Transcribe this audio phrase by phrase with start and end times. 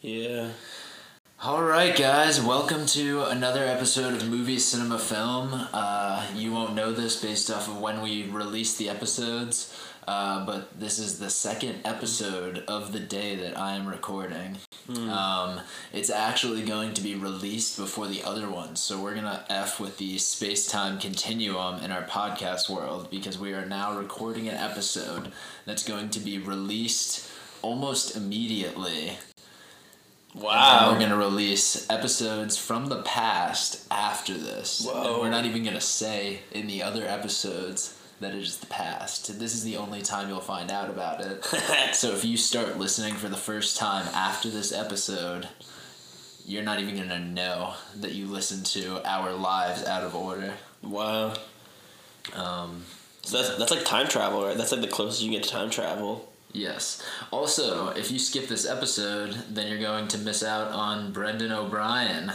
[0.00, 0.52] Yeah.
[1.42, 5.50] All right, guys, welcome to another episode of Movie Cinema Film.
[5.52, 9.78] Uh, you won't know this based off of when we release the episodes,
[10.08, 14.56] uh, but this is the second episode of the day that I am recording.
[14.88, 15.60] Um,
[15.92, 19.98] it's actually going to be released before the other ones, so we're gonna f with
[19.98, 25.30] the space time continuum in our podcast world because we are now recording an episode
[25.66, 27.30] that's going to be released
[27.62, 29.18] almost immediately.
[30.34, 30.90] And Wow.
[30.92, 34.80] we're gonna release episodes from the past after this.
[34.82, 35.12] Whoa.
[35.14, 39.38] And we're not even gonna say in the other episodes that it is the past.
[39.40, 41.44] This is the only time you'll find out about it.
[41.94, 45.48] so if you start listening for the first time after this episode,
[46.46, 50.52] you're not even gonna know that you listened to our lives out of order.
[50.82, 51.34] wow.
[52.34, 52.84] Um,
[53.22, 54.56] So that's that's like time travel, right?
[54.56, 56.29] That's like the closest you get to time travel.
[56.52, 57.02] Yes.
[57.30, 62.32] Also, if you skip this episode, then you're going to miss out on Brendan O'Brien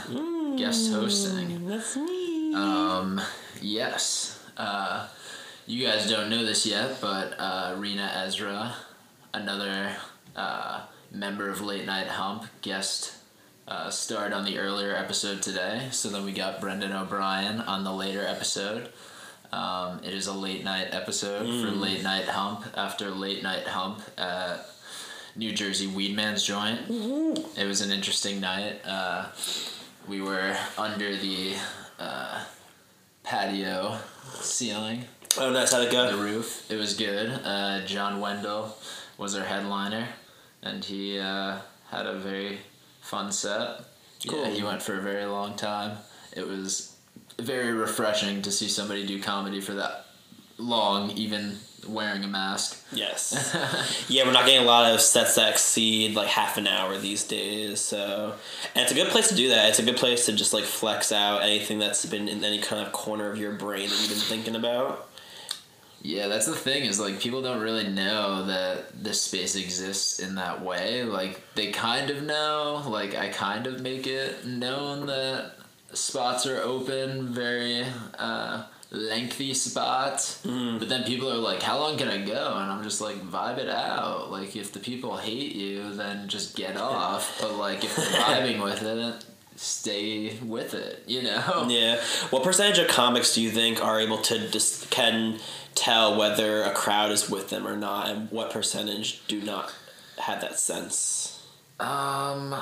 [0.58, 1.68] guest hosting.
[1.68, 2.54] That's me.
[2.54, 3.22] Um,
[3.62, 4.44] yes.
[4.58, 5.08] Uh,
[5.68, 8.76] you guys don't know this yet, but uh, Rena Ezra,
[9.34, 9.96] another
[10.36, 13.14] uh, member of Late Night Hump, guest
[13.68, 15.88] uh, starred on the earlier episode today.
[15.92, 18.90] So then we got Brendan O'Brien on the later episode.
[19.56, 24.02] Um, it is a late night episode for Late Night Hump after Late Night Hump
[24.18, 24.70] at
[25.38, 26.82] New Jersey Weedman's Joint.
[27.58, 28.82] It was an interesting night.
[28.86, 29.28] Uh,
[30.10, 31.56] we were under the
[31.98, 32.44] uh,
[33.24, 33.98] patio
[34.34, 35.06] ceiling,
[35.40, 35.72] oh, nice.
[35.72, 36.70] How'd it the roof.
[36.70, 37.30] It was good.
[37.44, 38.76] Uh, John Wendell
[39.18, 40.10] was our headliner,
[40.64, 41.60] and he uh,
[41.92, 42.60] had a very
[43.00, 43.86] fun set.
[44.28, 44.42] Cool.
[44.42, 45.98] Yeah, he went for a very long time.
[46.36, 46.95] It was
[47.40, 50.06] very refreshing to see somebody do comedy for that
[50.58, 52.84] long, even wearing a mask.
[52.92, 53.56] Yes.
[54.10, 57.24] yeah, we're not getting a lot of sets that exceed like half an hour these
[57.24, 57.82] days.
[57.82, 58.34] So,
[58.74, 59.70] and it's a good place to do that.
[59.70, 62.86] It's a good place to just like flex out anything that's been in any kind
[62.86, 65.10] of corner of your brain that you've been thinking about.
[66.02, 70.36] Yeah, that's the thing is like people don't really know that this space exists in
[70.36, 71.04] that way.
[71.04, 75.54] Like they kind of know, like I kind of make it known that
[75.96, 77.86] spots are open, very
[78.18, 80.42] uh, lengthy spots.
[80.80, 83.58] But then people are like, "How long can I go?" And I'm just like, "Vibe
[83.58, 84.32] it out.
[84.32, 87.40] Like if the people hate you, then just get off.
[87.42, 89.26] But like if they're vibing with it,
[89.56, 91.04] stay with it.
[91.08, 92.02] You know." Yeah.
[92.30, 95.40] What percentage of comics do you think are able to dis- can
[95.74, 99.74] tell whether a crowd is with them or not, and what percentage do not
[100.20, 101.44] have that sense?
[101.80, 102.56] Um,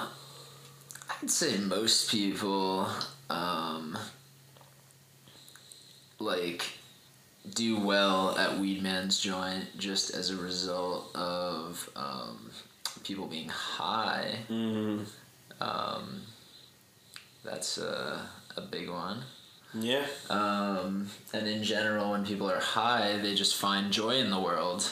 [1.22, 2.88] I'd say most people,
[3.30, 3.98] um,
[6.20, 6.66] like,
[7.54, 12.50] do well at Weedman's joint just as a result of um,
[13.04, 14.40] people being high.
[14.50, 15.06] Mm,
[15.60, 16.22] Um,
[17.44, 18.22] that's a,
[18.56, 19.24] a big one.
[19.74, 20.06] yeah.
[20.30, 24.90] Um, and in general, when people are high, they just find joy in the world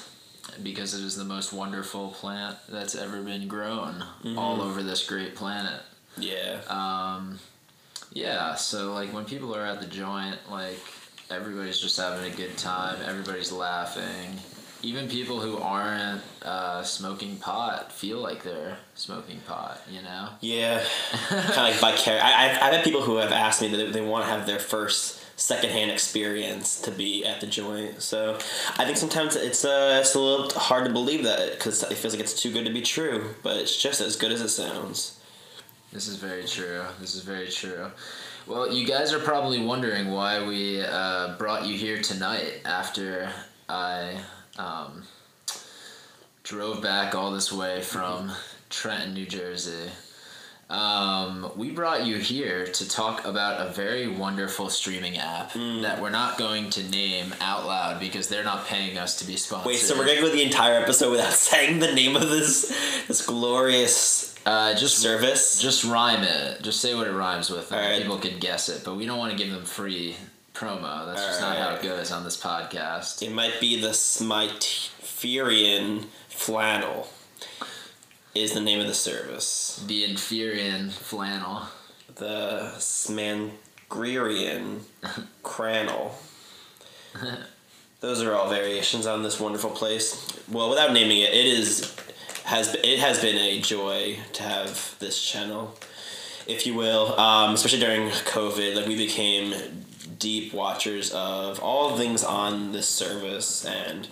[0.61, 4.03] because it is the most wonderful plant that's ever been grown
[4.37, 5.81] all over this great planet.
[6.17, 6.59] Yeah.
[6.67, 7.39] Um,
[8.11, 10.79] yeah, so like when people are at the joint, like
[11.29, 14.37] everybody's just having a good time, everybody's laughing.
[14.83, 20.29] Even people who aren't uh, smoking pot feel like they're smoking pot, you know?
[20.41, 20.83] Yeah,
[21.29, 22.23] kind of like vicarious.
[22.23, 24.47] I, I've, I've had people who have asked me that they, they want to have
[24.47, 28.01] their first secondhand experience to be at the joint.
[28.01, 28.35] So
[28.77, 32.13] I think sometimes it's uh, it's a little hard to believe that because it feels
[32.13, 35.20] like it's too good to be true, but it's just as good as it sounds.
[35.91, 36.83] This is very true.
[37.01, 37.91] This is very true.
[38.47, 43.29] Well, you guys are probably wondering why we uh, brought you here tonight after
[43.67, 44.15] I
[44.57, 45.03] um,
[46.43, 48.31] drove back all this way from
[48.69, 49.89] Trenton, New Jersey.
[50.71, 56.11] Um, we brought you here to talk about a very wonderful streaming app that we're
[56.11, 59.67] not going to name out loud because they're not paying us to be sponsored.
[59.67, 62.69] Wait, so we're gonna go the entire episode without saying the name of this
[63.09, 65.61] this glorious uh, just service?
[65.61, 66.61] Just rhyme it.
[66.61, 68.83] Just say what it rhymes with, and people can guess it.
[68.85, 70.15] But we don't want to give them free
[70.53, 71.05] promo.
[71.05, 73.21] That's just not how it goes on this podcast.
[73.21, 77.09] It might be the Smitherian flannel.
[78.33, 79.83] Is the name of the service.
[79.85, 81.63] The Inferian flannel.
[82.15, 83.51] the Smangrian
[85.43, 86.11] Cranel.
[87.99, 90.27] Those are all variations on this wonderful place.
[90.49, 91.93] Well, without naming it, it is
[92.45, 95.75] has it has been a joy to have this channel,
[96.47, 97.19] if you will.
[97.19, 99.53] Um, especially during COVID, like we became
[100.17, 104.07] deep watchers of all things on this service, and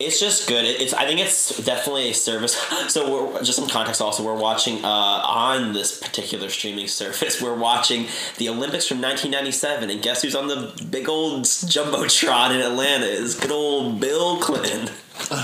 [0.00, 0.64] It's just good.
[0.64, 2.56] It's I think it's definitely a service.
[2.88, 4.00] So we're just some context.
[4.00, 7.42] Also, we're watching uh, on this particular streaming service.
[7.42, 8.06] We're watching
[8.38, 13.06] the Olympics from 1997, and guess who's on the big old jumbotron in Atlanta?
[13.06, 14.94] Is good old Bill Clinton.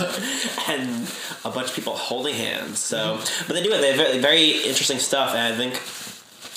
[0.69, 1.12] and
[1.45, 2.79] a bunch of people holding hands.
[2.79, 3.81] So, but they do it.
[3.81, 5.75] They have very, very interesting stuff, and I think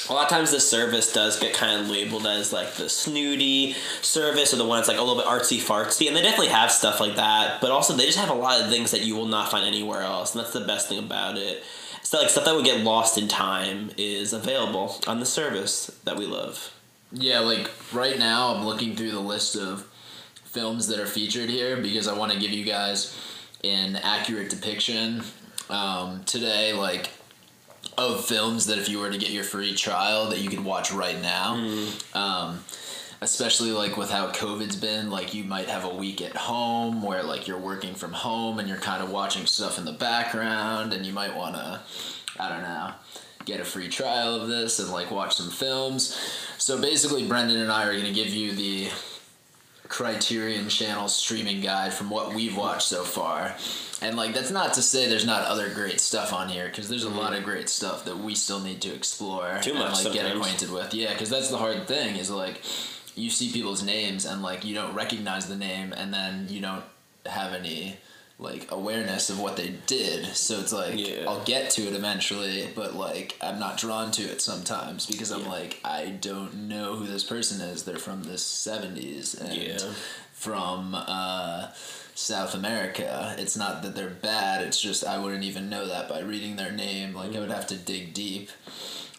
[0.10, 3.76] a lot of times the service does get kind of labeled as like the snooty
[4.02, 6.72] service or the one that's like a little bit artsy fartsy and they definitely have
[6.72, 9.26] stuff like that but also they just have a lot of things that you will
[9.26, 11.64] not find anywhere else and that's the best thing about it.
[12.08, 16.16] So like stuff that would get lost in time is available on the service that
[16.16, 16.74] we love.
[17.12, 19.86] Yeah, like right now, I'm looking through the list of
[20.46, 23.18] films that are featured here because I want to give you guys
[23.64, 25.22] an accurate depiction.
[25.70, 27.10] Um, today, like
[27.98, 30.92] of films that if you were to get your free trial that you could watch
[30.92, 31.56] right now.
[32.14, 32.60] Um,
[33.22, 37.24] especially like with how COVID's been, like you might have a week at home where
[37.24, 41.06] like you're working from home and you're kind of watching stuff in the background and
[41.06, 41.80] you might want to,
[42.40, 42.92] I don't know,
[43.46, 46.16] get a free trial of this and like watch some films.
[46.58, 48.90] So basically, Brendan and I are going to give you the
[49.90, 53.56] Criterion Channel streaming guide from what we've watched so far.
[54.02, 57.04] And like that's not to say there's not other great stuff on here because there's
[57.04, 60.14] a lot of great stuff that we still need to explore Too and much like
[60.14, 60.36] get sometimes.
[60.36, 60.94] acquainted with.
[60.94, 62.62] Yeah, because that's the hard thing is like
[63.16, 66.84] you see people's names and like you don't recognize the name and then you don't
[67.26, 67.98] have any
[68.40, 70.26] like awareness of what they did.
[70.36, 71.26] So it's like Yeah.
[71.28, 75.48] I'll get to it eventually, but like I'm not drawn to it sometimes because I'm
[75.48, 77.84] like I don't know who this person is.
[77.84, 79.78] They're from the 70s and Yeah.
[80.34, 81.70] from uh,
[82.14, 83.36] South America.
[83.40, 84.62] It's not that they're bad.
[84.64, 87.16] It's just I wouldn't even know that by reading their name.
[87.16, 88.52] Like I would have to dig deep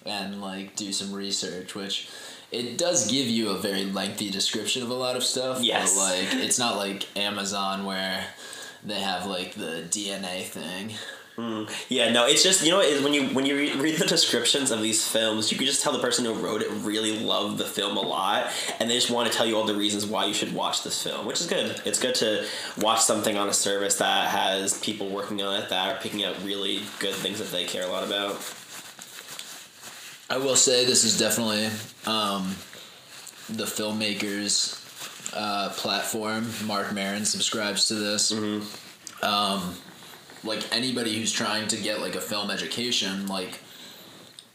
[0.07, 2.09] and like do some research, which
[2.53, 5.61] it does give you a very lengthy description of a lot of stuff.
[5.61, 5.95] Yes.
[5.97, 8.25] But like it's not like Amazon where
[8.85, 10.95] they have like the DNA thing.
[11.89, 14.05] yeah no it's just you know what is when you when you re- read the
[14.05, 17.59] descriptions of these films you can just tell the person who wrote it really loved
[17.59, 20.25] the film a lot and they just want to tell you all the reasons why
[20.25, 21.81] you should watch this film which is good.
[21.85, 22.45] It's good to
[22.79, 26.35] watch something on a service that has people working on it that are picking out
[26.43, 28.33] really good things that they care a lot about.
[30.31, 31.67] I will say this is definitely
[32.07, 32.57] um,
[33.49, 34.78] the filmmakers
[35.39, 36.47] uh, platform.
[36.67, 38.33] Marc Maron subscribes to this.
[39.23, 39.75] Um,
[40.45, 43.61] like anybody who's trying to get like a film education, like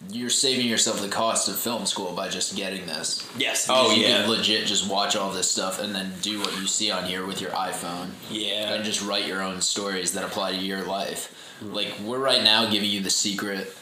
[0.10, 3.26] you're saving yourself the cost of film school by just getting this.
[3.38, 6.52] yes oh you yeah can legit just watch all this stuff and then do what
[6.60, 10.26] you see on here with your iPhone yeah and just write your own stories that
[10.26, 11.56] apply to your life.
[11.62, 13.74] Like we're right now giving you the secret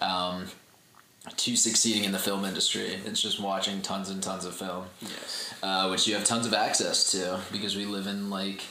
[0.00, 0.46] um,
[1.36, 2.98] to succeeding in the film industry.
[3.06, 6.54] It's just watching tons and tons of film, yes uh, which you have tons of
[6.54, 8.62] access to because we live in like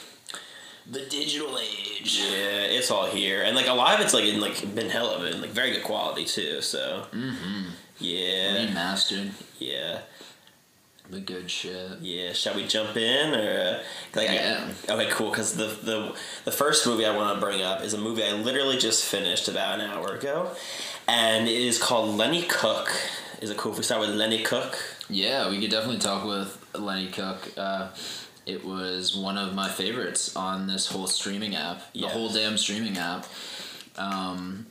[0.90, 2.20] the digital age.
[2.32, 5.10] Yeah, it's all here, and like a lot of it's like in like been hell
[5.10, 6.62] of it, and like very good quality too.
[6.62, 7.70] So, mm-hmm.
[8.00, 10.00] yeah, Remastered, yeah,
[11.12, 12.00] the good shit.
[12.02, 12.34] yeah.
[12.34, 13.84] Shall we jump in or uh,
[14.16, 14.30] like?
[14.30, 14.72] I- Yeah.
[14.90, 15.30] okay, cool.
[15.30, 16.16] Because the the
[16.46, 19.48] the first movie I want to bring up is a movie I literally just finished
[19.48, 20.52] about an hour ago,
[21.08, 22.90] and it is called Lenny Cook.
[23.42, 24.78] Is it cool if we start with Lenny Cook?
[25.10, 27.52] Yeah, we could definitely talk with Lenny Cook.
[27.58, 27.90] Uh,
[28.46, 32.98] it was one of my favorites on this whole streaming app, the whole damn streaming
[32.98, 33.26] app.
[33.98, 34.66] Um,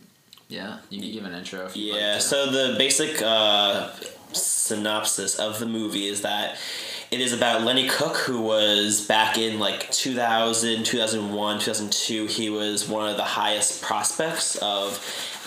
[0.48, 1.70] yeah, you can give an intro.
[1.75, 3.90] Yeah, like so the basic uh,
[4.32, 6.58] synopsis of the movie is that
[7.10, 12.26] it is about Lenny Cook, who was back in like 2000, 2001, 2002.
[12.26, 14.98] He was one of the highest prospects of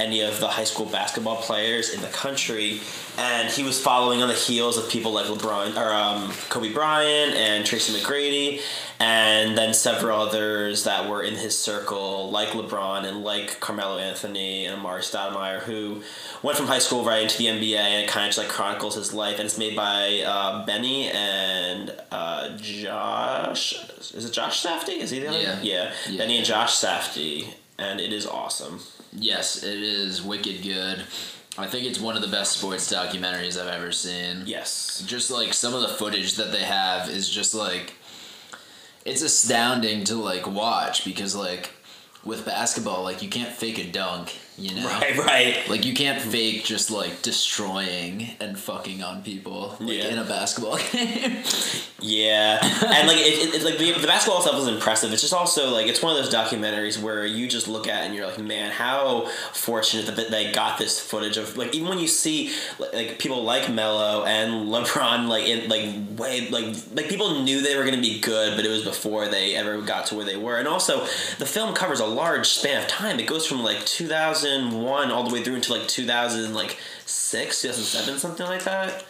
[0.01, 2.81] any of the high school basketball players in the country.
[3.17, 7.35] And he was following on the heels of people like LeBron or um, Kobe Bryant
[7.35, 8.61] and Tracy McGrady,
[8.99, 14.65] and then several others that were in his circle, like LeBron and like Carmelo Anthony
[14.65, 16.01] and Amar'e Stoudemire, who
[16.41, 18.95] went from high school right into the NBA and it kind of just like chronicles
[18.95, 19.37] his life.
[19.37, 23.73] And it's made by uh, Benny and uh, Josh.
[24.13, 24.97] Is it Josh Safdie?
[24.97, 25.41] Is he the other?
[25.41, 25.59] Yeah.
[25.61, 25.93] yeah.
[26.09, 26.17] Yeah.
[26.17, 28.79] Benny and Josh Safdie, and it is awesome.
[29.13, 31.03] Yes, it is wicked good.
[31.57, 34.43] I think it's one of the best sports documentaries I've ever seen.
[34.45, 35.03] Yes.
[35.05, 37.93] just like some of the footage that they have is just like
[39.05, 41.71] it's astounding to like watch because like
[42.23, 45.69] with basketball like you can't fake a dunk You know, Right, right.
[45.69, 50.05] Like you can't fake just like destroying and fucking on people like, Yeah.
[50.09, 51.43] in a basketball game.
[52.03, 55.13] Yeah, and like it, it, it's like the, the basketball stuff was impressive.
[55.13, 58.05] It's just also like it's one of those documentaries where you just look at it
[58.07, 61.99] and you're like, man, how fortunate that they got this footage of like even when
[61.99, 67.07] you see like, like people like Melo and LeBron like in like way like like
[67.07, 70.15] people knew they were gonna be good, but it was before they ever got to
[70.15, 70.57] where they were.
[70.57, 71.01] And also,
[71.37, 73.19] the film covers a large span of time.
[73.19, 73.85] It goes from like
[74.59, 79.05] 2001 all the way through until like 2000 like six 2007 something like that.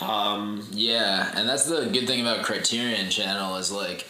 [0.00, 4.06] Um, Yeah, and that's the good thing about Criterion Channel is like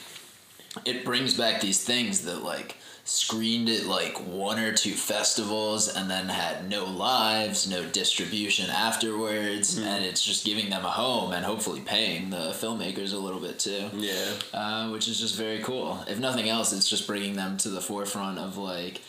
[0.85, 6.09] it brings back these things that like screened at like one or two festivals and
[6.09, 11.45] then had no lives, no distribution afterwards, and it's just giving them a home and
[11.45, 13.91] hopefully paying the filmmakers a little bit too.
[13.97, 14.31] yeah.
[14.55, 16.03] Uh, which is just very cool.
[16.09, 19.03] If nothing else, it's just bringing them to the forefront of like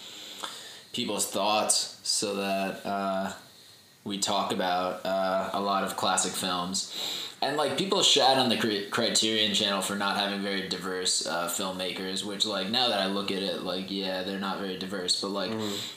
[0.94, 3.34] people's thoughts, so that uh,
[4.04, 6.94] we talk about uh, a lot of classic films.
[7.44, 12.24] And like people shat on the Criterion Channel for not having very diverse uh, filmmakers,
[12.24, 15.30] which like now that I look at it, like yeah, they're not very diverse, but
[15.30, 15.52] like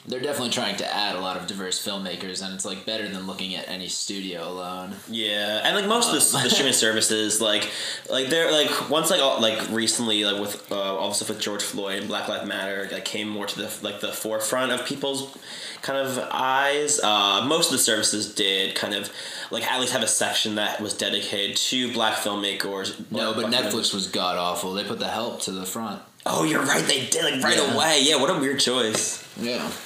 [0.07, 3.27] they're definitely trying to add a lot of diverse filmmakers, and it's like better than
[3.27, 4.95] looking at any studio alone.
[5.09, 7.69] Yeah, and like most of the, the streaming services, like
[8.09, 11.39] like they're like once like all, like recently like with uh, all the stuff with
[11.39, 14.85] George Floyd and Black Lives Matter, like came more to the like the forefront of
[14.85, 15.37] people's
[15.81, 16.99] kind of eyes.
[16.99, 19.09] Uh, most of the services did kind of
[19.51, 22.99] like at least have a section that was dedicated to black filmmakers.
[23.11, 24.73] No, but Netflix was god awful.
[24.73, 26.01] They put the help to the front.
[26.25, 26.83] Oh, you're right.
[26.83, 27.73] They did like right Yeah.
[27.73, 27.99] away.
[28.03, 29.23] Yeah, what a weird choice.
[29.39, 29.69] Yeah.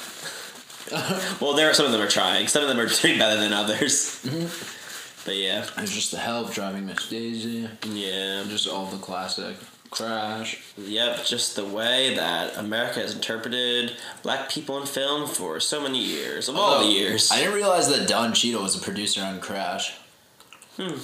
[1.40, 2.48] Well, there are some of them are trying.
[2.48, 4.22] Some of them are doing better than others.
[4.26, 5.26] Mm-hmm.
[5.26, 8.44] But yeah, There's just the help, driving Miss Daisy, yeah.
[8.50, 9.56] just all the classic
[9.92, 10.62] Crash.
[10.78, 13.92] Yep, just the way that America has interpreted
[14.24, 17.30] black people in film for so many years, of all the years.
[17.30, 19.94] I didn't realize that Don Cheadle was a producer on Crash.
[20.78, 20.96] Hmm.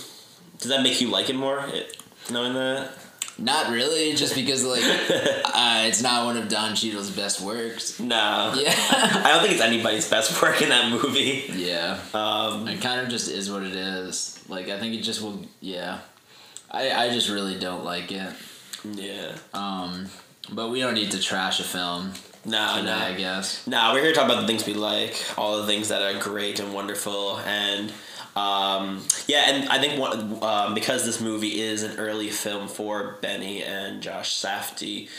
[0.60, 1.98] Does that make you like it more, it,
[2.32, 2.92] knowing that?
[3.38, 8.00] Not really, just because like uh, it's not one of Don Cheadle's best works.
[8.00, 8.54] No.
[8.58, 8.74] Yeah.
[8.76, 11.44] I don't think it's anybody's best work in that movie.
[11.54, 12.00] yeah.
[12.14, 14.44] Um, It kind of just is what it is.
[14.48, 15.42] Like I think it just will.
[15.60, 16.00] Yeah.
[16.72, 18.34] I I just really don't like it.
[18.96, 19.36] Yeah.
[19.54, 20.08] Um,
[20.52, 22.14] but we don't need to trash a film
[22.46, 23.66] No, today, I guess.
[23.68, 26.20] No, we're here to talk about the things we like, all the things that are
[26.20, 27.92] great and wonderful, and
[28.36, 33.18] um, yeah, and I think one, um, because this movie is an early film for
[33.22, 35.10] Benny and Josh Safdie,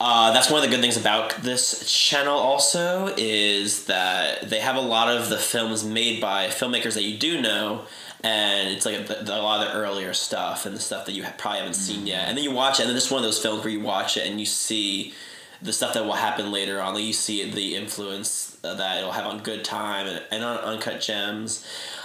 [0.00, 2.36] uh, that's one of the good things about this channel.
[2.36, 7.16] Also, is that they have a lot of the films made by filmmakers that you
[7.16, 7.82] do know.
[8.24, 11.24] And it's like a, a lot of the earlier stuff and the stuff that you
[11.38, 12.28] probably haven't seen yet.
[12.28, 14.16] And then you watch it, and then is one of those films where you watch
[14.16, 15.14] it and you see
[15.62, 16.94] the stuff that will happen later on.
[16.94, 20.58] Like you see the influence uh, that it'll have on Good Time and, and on
[20.58, 21.64] Uncut Gems.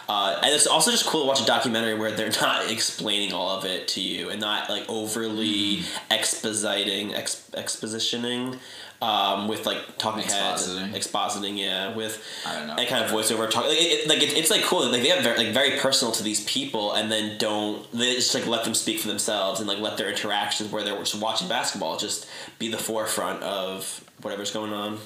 [0.10, 3.58] Uh, and it's also just cool to watch a documentary where they're not explaining all
[3.58, 5.78] of it to you and not like overly
[6.12, 8.58] expositing, ex- expositioning.
[9.02, 10.94] Um, with like talking heads, Expositing.
[10.94, 12.76] expositing, yeah, with I don't know.
[12.76, 13.66] and kind of voiceover talk.
[13.66, 14.90] Like, it- like it, it's like cool.
[14.90, 18.34] Like they have very, like very personal to these people, and then don't they just
[18.34, 21.50] like let them speak for themselves and like let their interactions where they're just watching
[21.50, 22.28] basketball just
[22.60, 24.98] be the forefront of whatever's going on.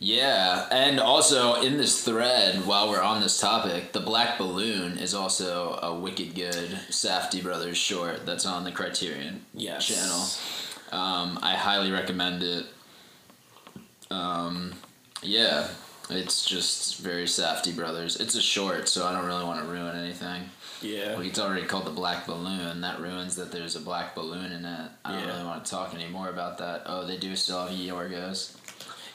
[0.00, 5.12] Yeah, and also in this thread, while we're on this topic, the Black Balloon is
[5.12, 9.86] also a wicked good Safdie Brothers short that's on the Criterion Yes.
[9.86, 11.00] channel.
[11.02, 12.66] Um, I highly recommend it.
[14.10, 14.72] Um,
[15.22, 15.68] yeah,
[16.10, 18.16] it's just very Safdie Brothers.
[18.20, 20.48] It's a short, so I don't really want to ruin anything.
[20.80, 21.16] Yeah.
[21.16, 22.80] Like it's already called the Black Balloon.
[22.82, 24.90] That ruins that there's a black balloon in it.
[25.04, 25.26] I don't Yeah.
[25.34, 26.84] really want to talk anymore about that.
[26.86, 28.52] Oh, they do still have Yorgos.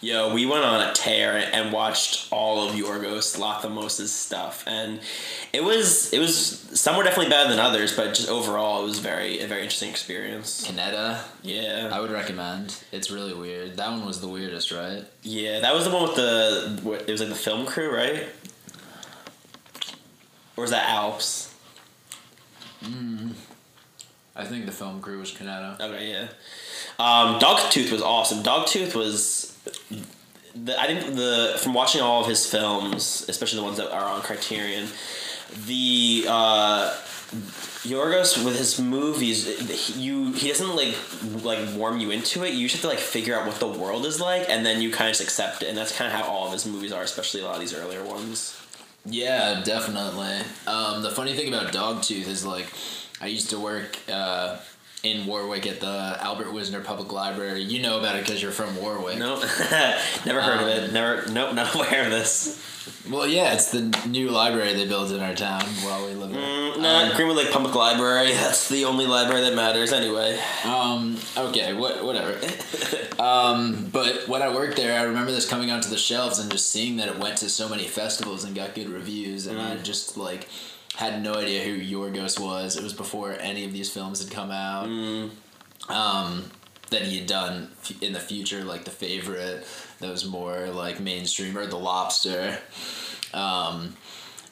[0.04, 5.00] Yo, we went on a tear and watched all of Yorgos Lanthimos' stuff, and
[5.54, 6.36] it was it was
[6.78, 9.90] some were definitely better than others, but just overall it was very a very interesting
[9.90, 10.68] experience.
[10.68, 11.90] Kinetta, Yeah.
[11.90, 12.84] I would recommend.
[12.92, 13.78] It's really weird.
[13.78, 15.06] That one was the weirdest, right?
[15.22, 18.26] Yeah, that was the one with the what, it was like the film crew, right?
[20.58, 21.56] Or was that Alps?
[22.84, 23.32] Mm.
[24.36, 25.80] I think the film crew was Kinetta.
[25.80, 26.28] Okay, yeah.
[27.00, 28.44] Um, Dogtooth was awesome.
[28.44, 29.52] Dogtooth was.
[30.56, 34.06] The, I think the from watching all of his films, especially the ones that are
[34.06, 34.88] on Criterion,
[35.66, 36.96] the uh,
[37.84, 40.96] Yorgos with his movies, you he doesn't like
[41.44, 42.54] like warm you into it.
[42.54, 44.92] You just have to like figure out what the world is like, and then you
[44.92, 45.70] kind of just accept it.
[45.70, 47.74] And that's kind of how all of his movies are, especially a lot of these
[47.74, 48.56] earlier ones.
[49.06, 50.38] Yeah, definitely.
[50.66, 52.68] Um, the funny thing about Dogtooth is like,
[53.20, 54.60] I used to work uh,
[55.04, 57.62] in Warwick at the Albert Wisner Public Library.
[57.62, 59.18] You know about it because you're from Warwick.
[59.18, 59.42] Nope.
[60.26, 60.94] Never heard of Um, it.
[60.94, 61.30] Never.
[61.30, 61.54] Nope.
[61.54, 62.70] Not aware of this.
[63.10, 66.42] Well, yeah, it's the new library they built in our town while we live there.
[66.42, 68.32] Mm, no, Greenwood Lake Public Library.
[68.32, 70.40] That's the only library that matters anyway.
[70.66, 72.38] Um, okay, what, whatever.
[73.22, 76.70] um, but when I worked there, I remember this coming onto the shelves and just
[76.72, 80.18] seeing that it went to so many festivals and got good reviews, and I just
[80.18, 80.48] like
[80.96, 82.76] had no idea who Yorgos was.
[82.78, 84.86] It was before any of these films had come out.
[85.90, 86.46] Um,
[86.92, 89.66] that he had done f- in the future, like The Favorite,
[90.00, 92.60] that was more like mainstream, or The Lobster.
[93.34, 93.96] Um,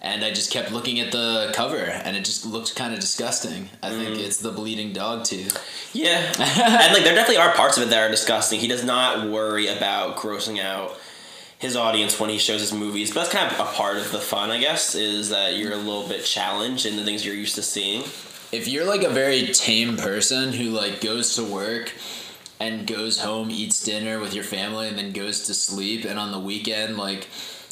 [0.02, 3.70] and I just kept looking at the cover, and it just looked kind of disgusting.
[3.84, 5.56] I think it's the bleeding dog tooth.
[5.94, 8.60] Yeah, and like there definitely are parts of it that are disgusting.
[8.60, 10.98] He does not worry about grossing out
[11.62, 14.20] his audience when he shows his movies, but that's kind of a part of the
[14.20, 17.56] fun, I guess, is that you're a little bit challenged in the things you're used
[17.56, 18.04] to seeing.
[18.52, 21.94] if you're like a very tame person who like goes to work
[22.60, 26.32] and goes home eats dinner with your family and then goes to sleep and on
[26.32, 27.28] the weekend like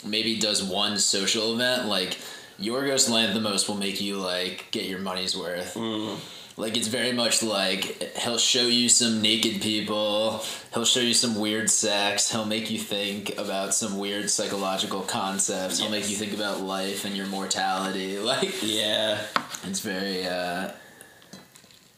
[0.05, 2.17] maybe does one social event like
[2.60, 6.15] Yorgos Lanthimos will make you like get your money's worth mm-hmm.
[6.60, 7.82] Like it's very much like
[8.18, 12.78] he'll show you some naked people he'll show you some weird sex he'll make you
[12.78, 18.20] think about some weird psychological concepts he'll make you think about life and your mortality
[18.32, 19.22] like Yeah.
[19.63, 20.72] it's very uh,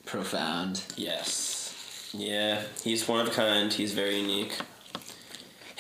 [0.06, 0.84] profound.
[0.98, 2.10] Yes.
[2.14, 2.64] Yeah.
[2.84, 3.72] He's one of a kind.
[3.72, 4.58] He's very unique.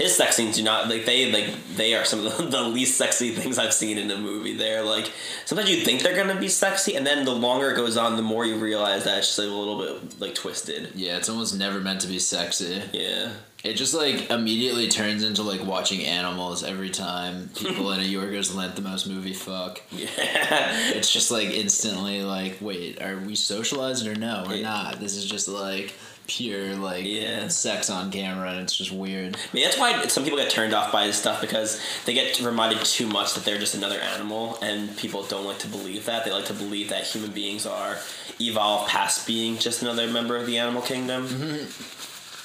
[0.01, 2.97] His sex scenes do not like they like they are some of the, the least
[2.97, 4.55] sexy things I've seen in a movie.
[4.57, 5.11] They're like
[5.45, 8.21] sometimes you think they're gonna be sexy, and then the longer it goes on, the
[8.23, 10.91] more you realize that it's just like, a little bit like twisted.
[10.95, 12.81] Yeah, it's almost never meant to be sexy.
[12.93, 13.31] Yeah.
[13.63, 18.53] It just like immediately turns into like watching animals every time people in a Yorgos
[18.53, 19.81] Lanthimos movie fuck.
[19.91, 20.89] Yeah.
[20.95, 24.45] It's just like instantly like, wait, are we socialized or no?
[24.47, 24.63] We're Yeah.
[24.63, 24.99] not.
[24.99, 25.93] This is just like
[26.37, 27.47] pure like Yeah.
[27.49, 29.35] sex on camera and it's just weird.
[29.35, 32.39] I mean, that's why some people get turned off by this stuff because they get
[32.41, 36.23] reminded too much that they're just another animal, and people don't like to believe that.
[36.25, 37.97] They like to believe that human beings are
[38.39, 41.27] evolved past being just another member of the animal kingdom.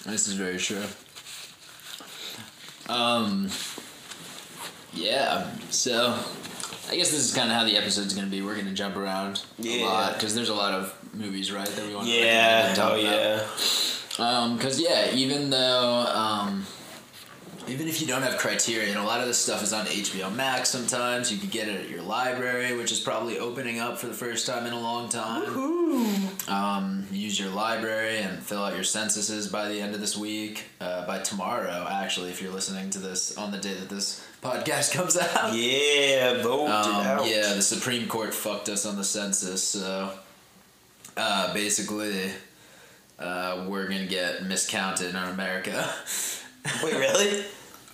[0.05, 0.85] This is very true.
[2.89, 3.51] Um.
[4.95, 5.51] Yeah.
[5.71, 6.19] So,
[6.91, 8.43] I guess this is kind of how the episode's gonna be.
[8.43, 9.83] We're gonna jump around Yeah.
[9.83, 12.07] a lot because there's a lot of movies, right, that we want.
[12.07, 12.75] to Yeah.
[12.75, 13.03] talk Oh about.
[14.19, 14.41] yeah.
[14.43, 14.57] Um.
[14.57, 16.67] Because yeah, even though um.
[17.69, 20.69] Even if you don't have Criterion, a lot of this stuff is on HBO Max.
[20.71, 24.15] Sometimes you could get it at your library, which is probably opening up for the
[24.15, 26.29] first time in a long time.
[26.49, 30.67] Um, use your library and fill out your censuses by the end of this week.
[30.81, 34.93] Uh, by tomorrow, actually, if you're listening to this on the day that this podcast
[34.93, 35.55] comes out.
[35.55, 36.43] Yeah.
[36.43, 37.27] Vote Um, out.
[37.29, 40.11] yeah, the Supreme Court fucked us on the census, so
[41.17, 42.31] uh, basically,
[43.19, 45.89] uh, we're gonna get miscounted in America.
[46.85, 47.45] Wait, really?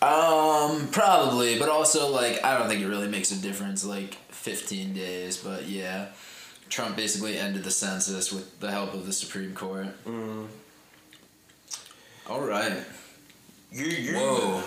[0.00, 3.84] Um, probably, but also like I don't think it really makes a difference.
[3.84, 6.06] Like fifteen days, but yeah,
[6.68, 9.86] Trump basically ended the census with the help of the Supreme Court.
[10.04, 10.46] Mm.
[12.28, 12.72] All right.
[13.70, 14.18] Yeah.
[14.18, 14.62] Whoa.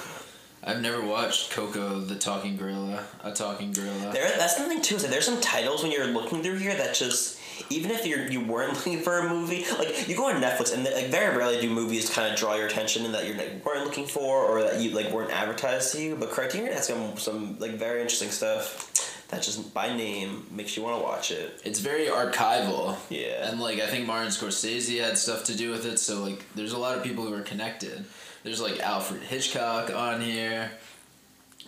[0.66, 3.04] I've never watched Koko the Talking Gorilla.
[3.24, 4.12] A Talking Gorilla.
[4.12, 4.96] There, that's the thing too.
[4.96, 8.28] Is that there's some titles when you're looking through here that just even if you're
[8.28, 11.62] you weren't looking for a movie, like you go on Netflix and like very rarely
[11.62, 14.64] do movies kind of draw your attention and that you're like weren't looking for or
[14.64, 16.16] that you like weren't advertised to you.
[16.16, 18.92] But Criterion has some some like very interesting stuff
[19.30, 21.62] that just by name makes you want to watch it.
[21.64, 22.98] It's very archival.
[23.10, 23.50] Yeah.
[23.50, 26.74] And like I think Martin Scorsese had stuff to do with it, so like there's
[26.74, 28.06] a lot of people who are connected.
[28.46, 30.70] There's like Alfred Hitchcock on here,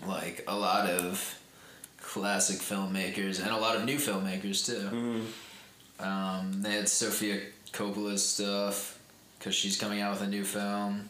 [0.06, 1.40] like a lot of
[2.00, 5.26] classic filmmakers and a lot of new filmmakers too.
[6.00, 6.06] Mm.
[6.06, 7.42] Um, they had Sofia
[7.74, 9.00] Coppola's stuff
[9.40, 11.10] because she's coming out with a new film.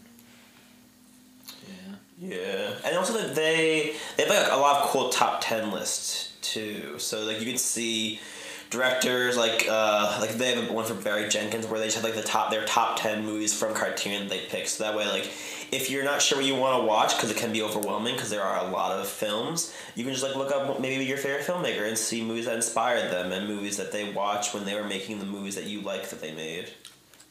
[1.67, 2.37] Yeah.
[2.37, 6.31] Yeah, and also that they they have like a lot of cool top ten lists
[6.41, 6.97] too.
[6.97, 8.21] So like you can see
[8.69, 12.15] directors like uh like they have one for Barry Jenkins where they just have like
[12.15, 14.67] the top their top ten movies from that they pick.
[14.67, 15.31] So that way like
[15.71, 18.29] if you're not sure what you want to watch because it can be overwhelming because
[18.29, 21.45] there are a lot of films, you can just like look up maybe your favorite
[21.45, 24.87] filmmaker and see movies that inspired them and movies that they watched when they were
[24.87, 26.69] making the movies that you like that they made.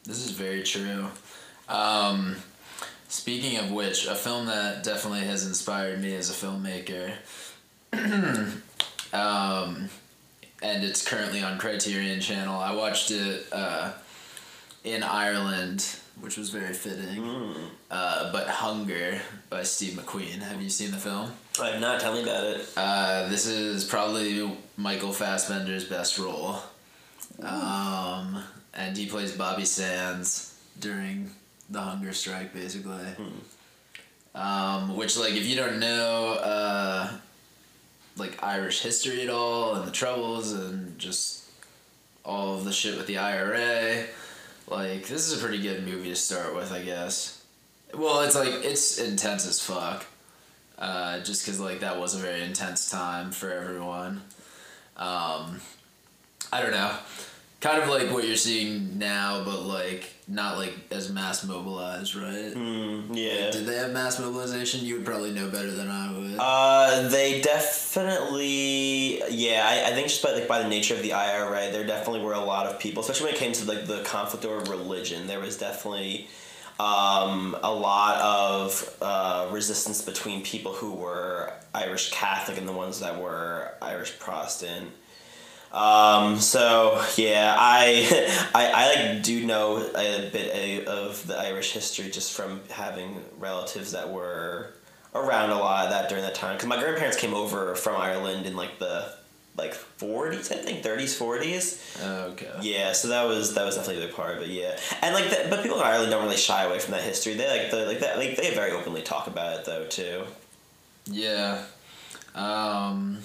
[0.05, 1.07] This is very true.
[1.69, 2.37] Um,
[3.09, 7.13] speaking of which, a film that definitely has inspired me as a filmmaker,
[9.13, 9.89] um,
[10.63, 12.59] and it's currently on Criterion Channel.
[12.59, 13.93] I watched it uh,
[14.85, 17.55] in Ireland, which was very fitting.
[17.91, 20.41] Uh, but Hunger by Steve McQueen.
[20.41, 21.33] Have you seen the film?
[21.61, 22.01] I'm not.
[22.01, 22.69] Tell me about it.
[22.77, 26.57] Uh, this is probably Michael Fassbender's best role.
[27.43, 28.43] Um,
[28.75, 31.31] and he plays Bobby Sands during
[31.71, 33.07] the hunger strike, basically.
[34.35, 37.11] Um, which, like, if you don't know, uh,
[38.17, 41.45] like Irish history at all, and the troubles, and just
[42.25, 44.05] all of the shit with the IRA,
[44.69, 47.43] like, this is a pretty good movie to start with, I guess.
[47.95, 50.05] Well, it's like it's intense as fuck.
[50.79, 54.23] Uh, just because like that was a very intense time for everyone.
[54.97, 55.61] Um,
[56.53, 56.95] I don't know,
[57.61, 62.53] kind of like what you're seeing now, but like not like as mass mobilized, right?
[62.55, 63.51] Mm, yeah.
[63.51, 64.85] Did they have mass mobilization?
[64.85, 66.37] You would probably know better than I would.
[66.39, 69.65] Uh, they definitely, yeah.
[69.67, 72.35] I, I think just by like by the nature of the IRA, there definitely were
[72.35, 75.27] a lot of people, especially when it came to like the conflict over religion.
[75.27, 76.29] There was definitely
[76.79, 83.01] um, a lot of uh, resistance between people who were Irish Catholic and the ones
[83.01, 84.91] that were Irish Protestant.
[85.77, 92.11] Um, so yeah, I, I I like do know a bit of the Irish history
[92.11, 94.73] just from having relatives that were
[95.15, 96.57] around a lot of that during that time.
[96.57, 99.13] Because my grandparents came over from Ireland in like the
[99.59, 101.83] like forties, I think thirties, forties.
[102.03, 102.53] okay.
[102.63, 104.49] Yeah, so that was that was definitely a big part of it.
[104.49, 107.35] Yeah, and like, the, but people in Ireland don't really shy away from that history.
[107.35, 110.25] They like the like that like they very openly talk about it though too.
[111.05, 111.65] Yeah.
[112.35, 113.19] Um,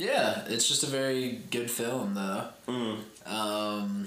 [0.00, 2.44] yeah, it's just a very good film though.
[2.66, 2.98] Mm.
[3.26, 4.06] Um,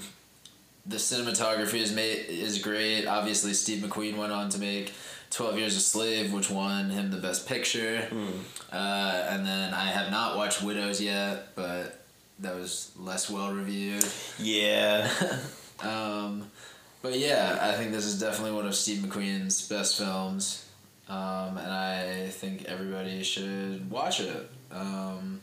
[0.86, 3.06] the cinematography is made is great.
[3.06, 4.92] Obviously, Steve McQueen went on to make
[5.30, 8.08] Twelve Years a Slave, which won him the Best Picture.
[8.72, 12.00] Uh, and then I have not watched Widows yet, but
[12.40, 14.04] that was less well reviewed.
[14.38, 15.08] Yeah,
[15.82, 16.50] Um,
[17.02, 20.66] but yeah, I think this is definitely one of Steve McQueen's best films,
[21.08, 24.50] um, and I think everybody should watch it.
[24.72, 25.40] Um,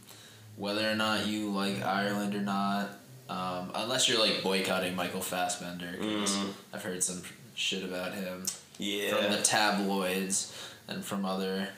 [0.58, 2.90] whether or not you like Ireland or not,
[3.30, 6.54] um, unless you're like boycotting Michael Fassbender, 'cause Mm.
[6.74, 7.24] I've heard some
[7.56, 10.52] shit about him from the tabloids
[10.88, 11.70] and from other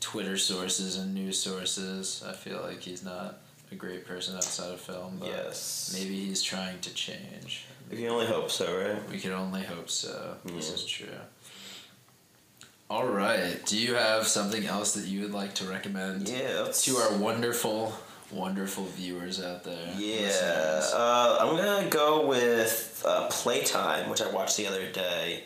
[0.00, 2.22] Twitter sources and news sources.
[2.26, 3.38] I feel like he's not
[3.72, 5.90] a great person outside of film, but yes.
[5.92, 7.64] maybe he's trying to change.
[7.90, 9.08] We can only hope so, right?
[9.10, 10.36] We can only hope so.
[10.44, 11.08] This is true.
[12.88, 13.64] All right.
[13.66, 17.98] Do you have something else that you would like to recommend Yeah, to our wonderful,
[18.30, 19.94] wonderful viewers out there?
[19.96, 25.44] Yeah, uh, I'm gonna go with uh, Playtime, which I watched the other day.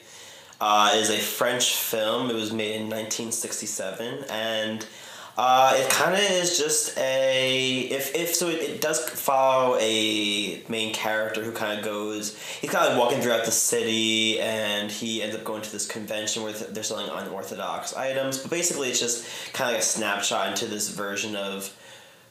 [0.61, 2.29] Uh, is a French film.
[2.29, 4.87] It was made in 1967, and
[5.43, 10.63] uh, it kind of is just a if if so it, it does follow a
[10.69, 14.91] main character who kind of goes he's kind of like walking throughout the city and
[14.91, 19.01] he ends up going to this convention where they're selling unorthodox items but basically it's
[19.01, 21.75] just kind of like a snapshot into this version of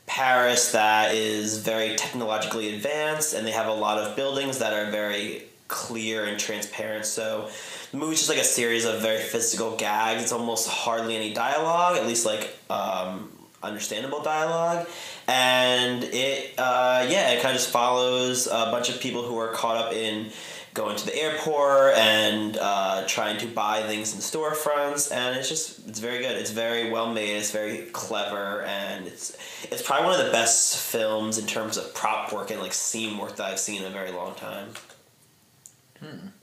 [0.09, 4.89] Paris that is very technologically advanced, and they have a lot of buildings that are
[4.89, 7.05] very clear and transparent.
[7.05, 7.49] So
[7.91, 10.23] the movie's just like a series of very physical gags.
[10.23, 14.87] It's almost hardly any dialogue, at least like um, understandable dialogue.
[15.27, 19.49] And it, uh, yeah, it kind of just follows a bunch of people who are
[19.49, 20.31] caught up in
[20.79, 25.85] going to the airport and uh, trying to buy things in storefronts and it's just
[25.89, 29.35] it's very good it's very well made it's very clever and it's
[29.73, 33.17] it's probably one of the best films in terms of prop work and like scene
[33.17, 34.67] work that I've seen in a very long time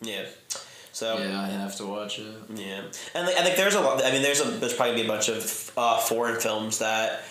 [0.02, 0.24] yeah
[0.92, 2.34] so Yeah, I have to watch it.
[2.54, 2.80] yeah,
[3.14, 4.02] and like, I think there's a lot.
[4.02, 7.22] I mean, there's a there's probably be a bunch of uh, foreign films that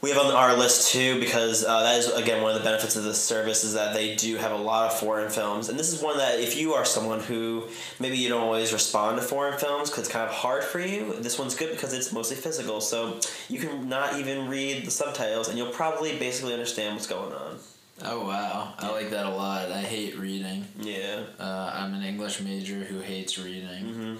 [0.00, 2.96] we have on our list too because uh, that is again one of the benefits
[2.96, 5.92] of this service is that they do have a lot of foreign films, and this
[5.92, 7.64] is one that if you are someone who
[7.98, 11.14] maybe you don't always respond to foreign films because it's kind of hard for you,
[11.20, 15.48] this one's good because it's mostly physical, so you can not even read the subtitles,
[15.48, 17.58] and you'll probably basically understand what's going on.
[18.04, 19.72] Oh wow, I like that a lot.
[19.72, 20.66] I hate reading.
[20.78, 21.22] Yeah.
[21.40, 24.18] Uh, I'm an English major who hates reading.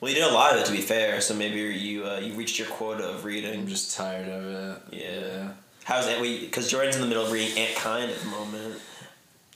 [0.00, 2.34] Well, you did a lot of it to be fair, so maybe you uh, you
[2.34, 3.60] reached your quota of reading.
[3.60, 5.00] I'm just tired of it.
[5.00, 5.48] Yeah.
[5.84, 6.22] How's that?
[6.22, 8.80] Because Jordan's in the middle of reading Antkind at the moment.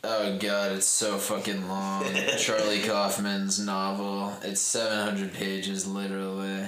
[0.03, 2.05] Oh god, it's so fucking long.
[2.39, 4.33] Charlie Kaufman's novel.
[4.43, 6.65] It's seven hundred pages, literally.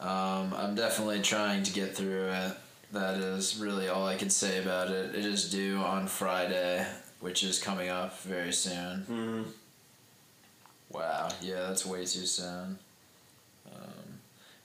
[0.00, 2.52] Um, I'm definitely trying to get through it.
[2.92, 5.14] That is really all I can say about it.
[5.14, 6.86] It is due on Friday,
[7.20, 9.04] which is coming up very soon.
[9.10, 9.44] Mm.
[10.90, 12.78] Wow, yeah, that's way too soon.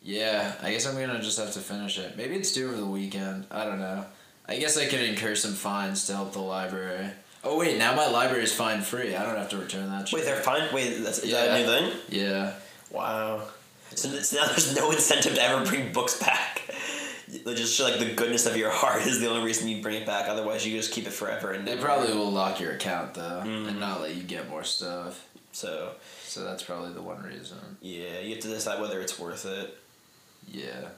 [0.01, 2.17] Yeah, I guess I'm gonna just have to finish it.
[2.17, 3.45] Maybe it's due over the weekend.
[3.51, 4.05] I don't know.
[4.47, 7.11] I guess I could incur some fines to help the library.
[7.43, 9.15] Oh wait, now my library is fine free.
[9.15, 10.19] I don't have to return that shit.
[10.19, 10.73] Wait, they're fine.
[10.73, 11.99] Wait, that's, is that a new thing?
[12.09, 12.53] Yeah.
[12.91, 13.43] Wow.
[13.95, 16.61] So, it's- now there's no incentive to ever bring books back.
[17.45, 20.27] just like the goodness of your heart is the only reason you bring it back.
[20.27, 23.67] Otherwise, you just keep it forever and They probably will lock your account though, and
[23.67, 23.79] mm-hmm.
[23.79, 25.27] not let you get more stuff.
[25.51, 25.91] So
[26.23, 27.57] So that's probably the one reason.
[27.81, 29.77] yeah, you have to decide whether it's worth it.
[30.51, 30.89] Yeah.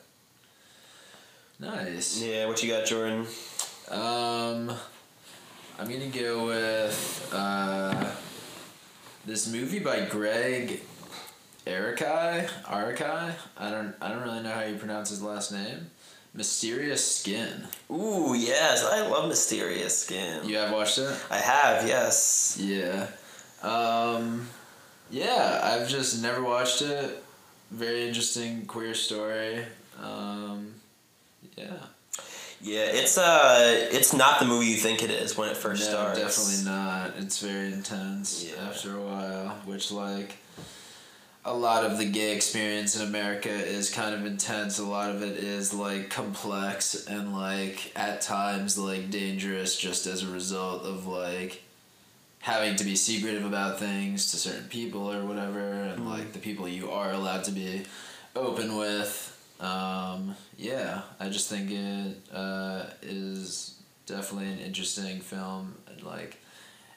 [1.60, 2.22] Nice.
[2.22, 3.28] Yeah, what you got, Jordan?
[3.90, 4.72] Um,
[5.80, 8.10] I'm gonna go with uh,
[9.26, 10.82] this movie by Greg
[11.68, 12.50] Arakai.
[12.66, 13.34] Arakai.
[13.58, 13.94] I don't.
[14.02, 15.92] I don't really know how you pronounce his last name.
[16.34, 17.68] Mysterious Skin.
[17.92, 20.50] Ooh, yes, I love Mysterious Skin.
[20.50, 21.16] You have watched it?
[21.30, 22.58] I have, yes.
[22.60, 23.06] Yeah.
[23.62, 24.48] Um,
[25.12, 27.23] yeah, I've just never watched it.
[27.74, 29.66] Very interesting queer story.
[30.02, 30.76] Um,
[31.58, 31.74] yeah.
[32.62, 35.90] Yeah, it's uh, it's not the movie you think it is when it first no,
[36.14, 36.20] starts.
[36.20, 37.14] definitely not.
[37.18, 38.64] It's very intense Yeah.
[38.70, 40.36] after a while, which like
[41.44, 44.78] a lot of the gay experience in America is kind of intense.
[44.80, 50.24] A lot of it is like complex and like at times like dangerous just as
[50.24, 51.63] a result of like
[52.44, 56.68] having to be secretive about things to certain people or whatever and like the people
[56.68, 57.84] you are allowed to be
[58.36, 59.30] open with
[59.62, 66.38] um, yeah i just think it uh, is definitely an interesting film and like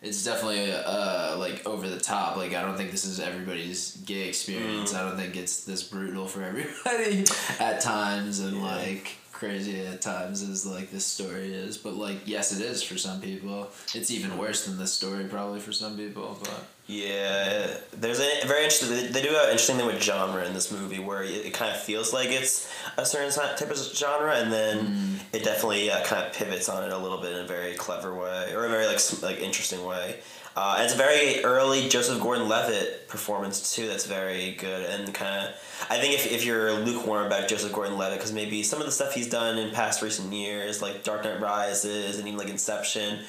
[0.02, 4.26] it's definitely uh, like over the top like i don't think this is everybody's gay
[4.28, 7.24] experience i don't think it's this brutal for everybody
[7.60, 8.62] at times and Yeah.
[8.76, 12.96] like crazy at times as like this story is but like yes it is for
[12.96, 18.20] some people it's even worse than this story probably for some people but Yeah, there's
[18.20, 19.12] a very interesting.
[19.12, 21.80] They do an interesting thing with genre in this movie where it, it kind of
[21.80, 26.32] feels like it's a certain type of genre, and then it definitely uh, kind of
[26.32, 29.00] pivots on it a little bit in a very clever way or a very like
[29.20, 30.20] like interesting way.
[30.56, 33.86] Uh, it's a very early Joseph Gordon-Levitt performance too.
[33.86, 35.86] That's very good and kind of.
[35.90, 39.12] I think if, if you're lukewarm about Joseph Gordon-Levitt, because maybe some of the stuff
[39.12, 43.20] he's done in past recent years, like Dark Knight Rises and even like Inception,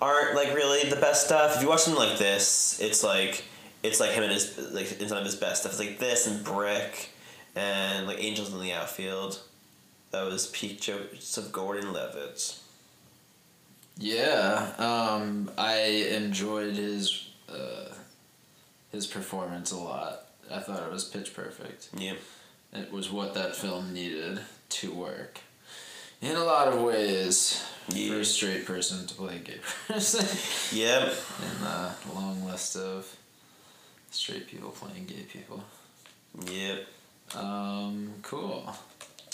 [0.00, 1.56] aren't like really the best stuff.
[1.56, 3.42] If you watch something like this, it's like
[3.82, 5.72] it's like him and his like in some of his best stuff.
[5.72, 7.10] It's like this and Brick,
[7.56, 9.40] and like Angels in the Outfield.
[10.12, 12.60] That was peak Joseph Gordon-Levitt.
[13.98, 15.76] Yeah, um, I
[16.12, 17.92] enjoyed his uh,
[18.92, 20.26] his performance a lot.
[20.50, 21.88] I thought it was pitch perfect.
[21.96, 22.14] Yeah.
[22.72, 25.40] It was what that film needed to work.
[26.20, 30.26] In a lot of ways, for a straight person to play a gay person.
[30.76, 31.14] Yep.
[31.42, 33.14] in the long list of
[34.10, 35.64] straight people playing gay people.
[36.50, 36.86] Yep.
[37.34, 38.74] Um, cool.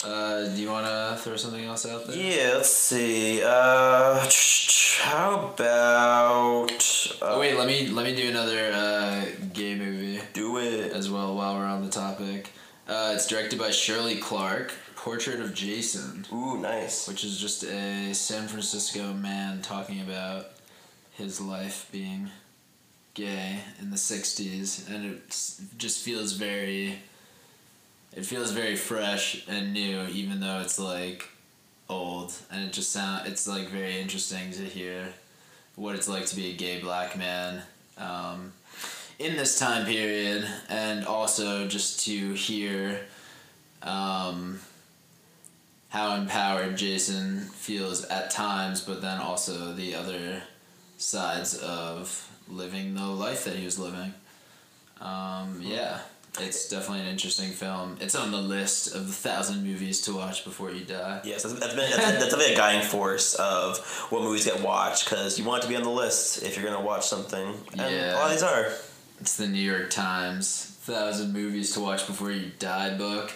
[0.05, 2.15] Uh, do you want to throw something else out there?
[2.17, 2.53] Yeah.
[2.57, 3.41] Let's see.
[3.43, 4.19] Uh,
[5.01, 6.71] how about?
[7.21, 10.91] Uh, Oh wait, let me let me do another uh, gay movie Do it.
[10.91, 12.51] as well while we're on the topic.
[12.87, 14.73] Uh, it's directed by Shirley Clarke.
[14.95, 17.09] Portrait of Jason, Ooh, nice.
[17.09, 20.45] which is just a San Francisco man talking about
[21.11, 22.29] his life being
[23.13, 25.29] gay in the '60s, and it
[25.77, 26.99] just feels very.
[28.15, 31.29] It feels very fresh and new, even though it's like
[31.89, 33.27] old, and it just sound.
[33.27, 35.13] It's like very interesting to hear
[35.75, 37.63] what it's like to be a gay black man
[37.97, 38.53] um,
[39.17, 43.01] in this time period, and also just to hear
[43.81, 44.59] um,
[45.89, 50.43] how empowered Jason feels at times, but then also the other
[50.97, 54.13] sides of living the life that he was living.
[55.01, 55.99] Um, yeah,
[56.39, 57.97] it's definitely an interesting film.
[58.01, 61.21] It's on the list of the thousand movies to watch before you die.
[61.23, 63.77] Yes, that's, that's been that's, that's definitely a guiding force of
[64.09, 66.65] what movies get watched because you want it to be on the list if you're
[66.65, 67.53] gonna watch something.
[67.73, 68.13] And Yeah.
[68.13, 68.71] a lot of these are.
[69.21, 73.31] It's the New York Times thousand movies to watch before you die book.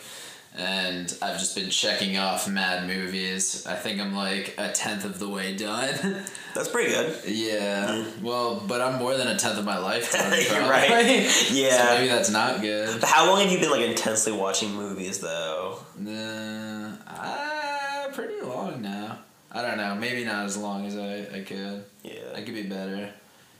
[0.57, 3.65] And I've just been checking off mad movies.
[3.67, 6.23] I think I'm like a tenth of the way done.
[6.55, 7.15] That's pretty good.
[7.27, 8.03] yeah.
[8.23, 10.33] Well, but I'm more than a tenth of my life done.
[10.51, 11.27] You're right.
[11.29, 11.95] So Yeah.
[11.95, 12.99] maybe that's not good.
[12.99, 15.77] But how long have you been like intensely watching movies though?
[16.03, 19.19] Uh, ah, pretty long now.
[19.51, 19.93] I don't know.
[19.95, 21.85] Maybe not as long as I, I could.
[22.03, 22.13] Yeah.
[22.35, 23.11] I could be better.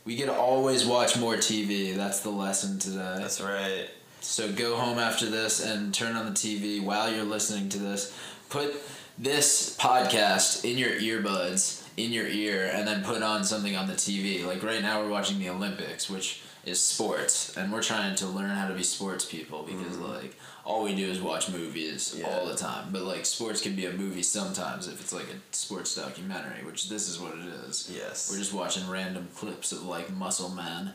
[0.05, 1.95] We could always watch more TV.
[1.95, 3.15] That's the lesson today.
[3.19, 3.87] That's right.
[4.21, 8.17] So go home after this and turn on the TV while you're listening to this.
[8.49, 8.75] Put
[9.17, 13.93] this podcast in your earbuds, in your ear, and then put on something on the
[13.93, 14.45] TV.
[14.45, 18.49] Like right now, we're watching the Olympics, which is sports, and we're trying to learn
[18.49, 20.13] how to be sports people because mm-hmm.
[20.13, 22.27] like all we do is watch movies Yeah.
[22.27, 22.89] all the time.
[22.91, 26.89] But like sports can be a movie sometimes if it's like a sports documentary, which
[26.89, 27.89] this is what it is.
[27.95, 28.29] Yes.
[28.29, 30.93] We're just watching random clips of like Muscle Man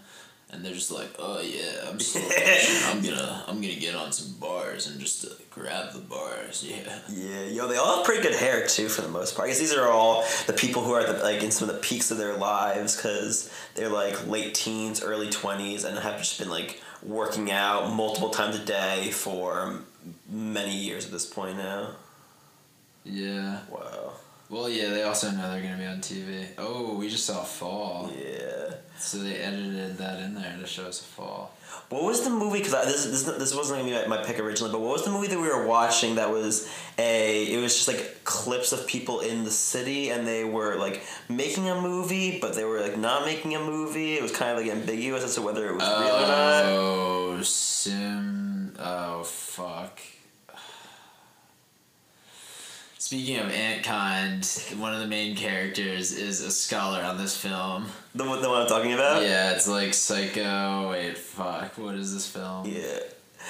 [0.52, 2.22] and they're just like, "Oh yeah, I'm motion.
[2.86, 6.98] I'm gonna I'm gonna get on some bars and just uh, grab the bars." Yeah.
[7.08, 9.46] Yeah, yo, they all have pretty good hair too, for the most part.
[9.46, 11.80] I guess these are all the people who are the, like in some of the
[11.80, 16.50] peaks of their lives because they're like late teens, early twenties, and have just been
[16.50, 19.80] like working out multiple times a day for
[20.28, 21.88] many years at this point now.
[23.04, 23.60] Yeah.
[23.70, 24.11] Wow.
[24.52, 24.90] Well, yeah.
[24.90, 26.46] They also know they're gonna be on TV.
[26.58, 28.12] Oh, we just saw Fall.
[28.14, 28.74] Yeah.
[28.98, 31.56] So they edited that in there to show us a fall.
[31.88, 32.58] What was the movie?
[32.58, 35.10] Because this, this this wasn't gonna be my, my pick originally, but what was the
[35.10, 37.52] movie that we were watching that was a?
[37.52, 41.68] It was just like clips of people in the city, and they were like making
[41.68, 44.14] a movie, but they were like not making a movie.
[44.14, 46.64] It was kind of like ambiguous as to whether it was real or not.
[46.66, 48.74] Oh, sim.
[48.78, 49.98] Oh, fuck.
[53.12, 57.84] Speaking of Antkind, one of the main characters is a scholar on this film.
[58.14, 59.20] The one, the one I'm talking about.
[59.20, 60.88] Yeah, it's like Psycho.
[60.92, 61.76] Wait, fuck.
[61.76, 62.66] What is this film?
[62.66, 63.00] Yeah,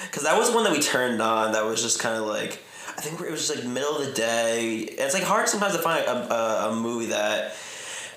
[0.07, 1.53] because that was one that we turned on.
[1.53, 4.11] That was just kind of like I think it was just like middle of the
[4.11, 4.81] day.
[4.81, 7.55] And it's like hard sometimes to find a, a, a movie that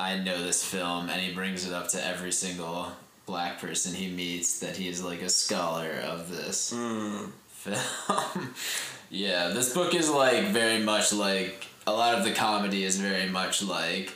[0.00, 2.92] I know this film, and he brings it up to every single
[3.26, 7.30] black person he meets that he is, like, a scholar of this Mm.
[7.50, 8.54] film.
[9.10, 13.28] yeah, this book is like very much like a lot of the comedy is very
[13.28, 14.12] much like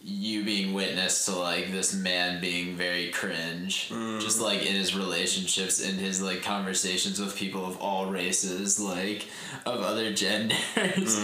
[0.00, 3.88] you being witness to like this man being very cringe.
[4.20, 9.26] Just like in his relationships in his like conversations with people of all races like
[9.66, 11.18] of other genders.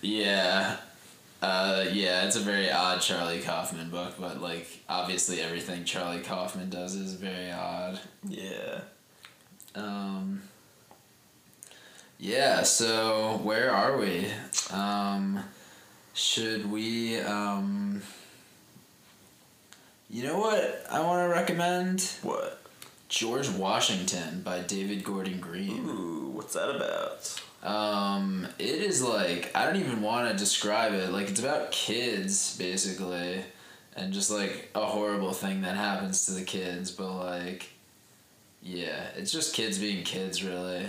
[0.00, 0.76] Yeah
[1.42, 6.68] uh, yeah it's a very odd charlie kaufman book but like obviously everything charlie kaufman
[6.70, 7.98] does is very odd
[8.28, 8.80] Yeah.
[9.74, 10.42] um,
[12.22, 14.26] yeah, so where are we?
[14.70, 15.42] Um,
[16.12, 18.02] should we, um,
[20.10, 22.02] you know what I want to recommend?
[22.22, 22.59] What?
[23.10, 25.84] George Washington by David Gordon Green.
[25.84, 27.42] Ooh, what's that about?
[27.62, 31.10] Um, it is like, I don't even want to describe it.
[31.10, 33.42] Like, it's about kids, basically,
[33.96, 37.70] and just like a horrible thing that happens to the kids, but like,
[38.62, 40.86] yeah, it's just kids being kids, really.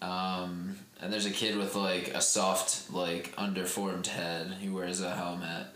[0.00, 5.12] Um, and there's a kid with like a soft, like underformed head who wears a
[5.12, 5.66] helmet,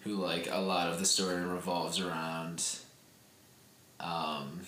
[0.00, 2.64] who like a lot of the story revolves around.
[4.00, 4.60] Um,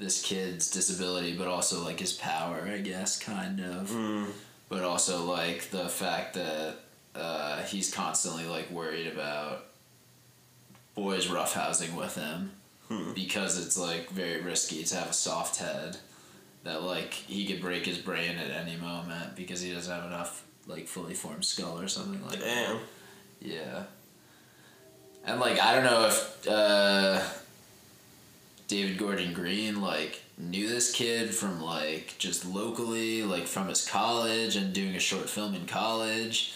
[0.00, 3.90] this kid's disability, but also like his power, I guess, kind of.
[3.90, 4.26] Mm.
[4.68, 6.76] But also like the fact that
[7.14, 9.66] uh, he's constantly like worried about
[10.96, 12.50] boys roughhousing with him
[12.88, 13.12] Hmm.
[13.12, 15.96] because it's like very risky to have a soft head
[16.64, 20.44] that like he could break his brain at any moment because he doesn't have enough
[20.66, 22.78] like fully formed skull or something like that.
[23.40, 23.84] Yeah.
[25.24, 27.20] And like I don't know if uh,
[28.70, 34.54] David Gordon Green like knew this kid from like just locally, like from his college
[34.54, 36.54] and doing a short film in college,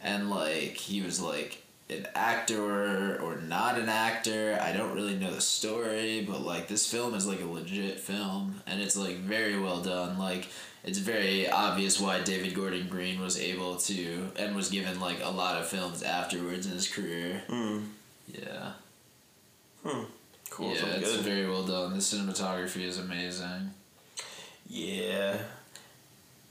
[0.00, 4.56] and like he was like an actor or not an actor.
[4.62, 8.62] I don't really know the story, but like this film is like a legit film
[8.68, 10.18] and it's like very well done.
[10.18, 10.46] Like
[10.84, 15.30] it's very obvious why David Gordon Green was able to and was given like a
[15.30, 17.42] lot of films afterwards in his career.
[17.48, 17.88] Mm.
[18.28, 18.72] Yeah.
[20.56, 20.72] Cool.
[20.74, 21.20] yeah, it's good.
[21.24, 21.90] very well done.
[21.92, 23.74] The cinematography is amazing.
[24.66, 25.36] Yeah.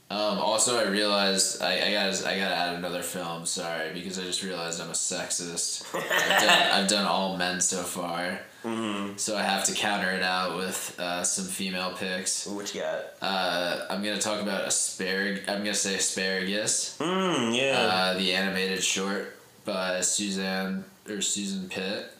[0.08, 3.44] Um, also, I realized I, I gotta I gotta add another film.
[3.44, 5.84] Sorry, because I just realized I'm a sexist.
[5.94, 9.16] I've done, I've done all men so far, Mm-hmm.
[9.16, 12.46] so I have to counter it out with uh, some female picks.
[12.46, 13.00] What you got?
[13.20, 15.48] Uh, I'm gonna talk about asparag.
[15.48, 16.96] I'm gonna say asparagus.
[17.00, 17.78] Mm, yeah.
[17.80, 22.12] Uh, the animated short by Suzanne or Susan Pitt.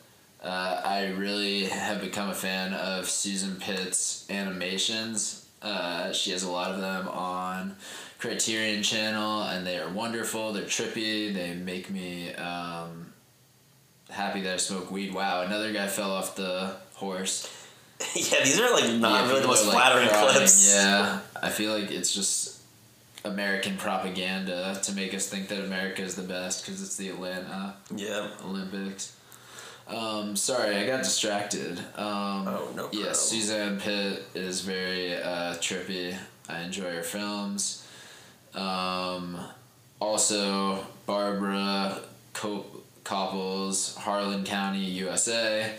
[0.47, 5.45] Uh, I really have become a fan of Susan Pitt's animations.
[5.61, 7.75] Uh, she has a lot of them on
[8.19, 10.53] Criterion Channel, and they are wonderful.
[10.53, 11.35] They're trippy.
[11.35, 13.13] They make me um,
[14.09, 15.13] happy that I smoke weed.
[15.13, 17.53] Wow, another guy fell off the horse.
[18.15, 20.31] yeah, these are like not Yeah, really the most are, like, flattering crying.
[20.31, 20.73] clips.
[20.73, 22.61] Yeah, I feel like it's just
[23.25, 27.75] American propaganda to make us think that America is the best because it's the Atlanta
[27.97, 28.29] Yeah.
[28.45, 29.13] Olympics.
[29.89, 31.79] Um, sorry, I got distracted.
[31.97, 33.05] Um, Oh, no problem.
[33.05, 36.17] Yeah, Suzanne Pitt is very uh, trippy.
[36.49, 37.87] I enjoy her films.
[38.55, 39.39] Um,
[40.01, 42.01] also, Barbara
[42.33, 42.67] Cop-
[43.05, 45.73] Kopple's, Harlan County, USA,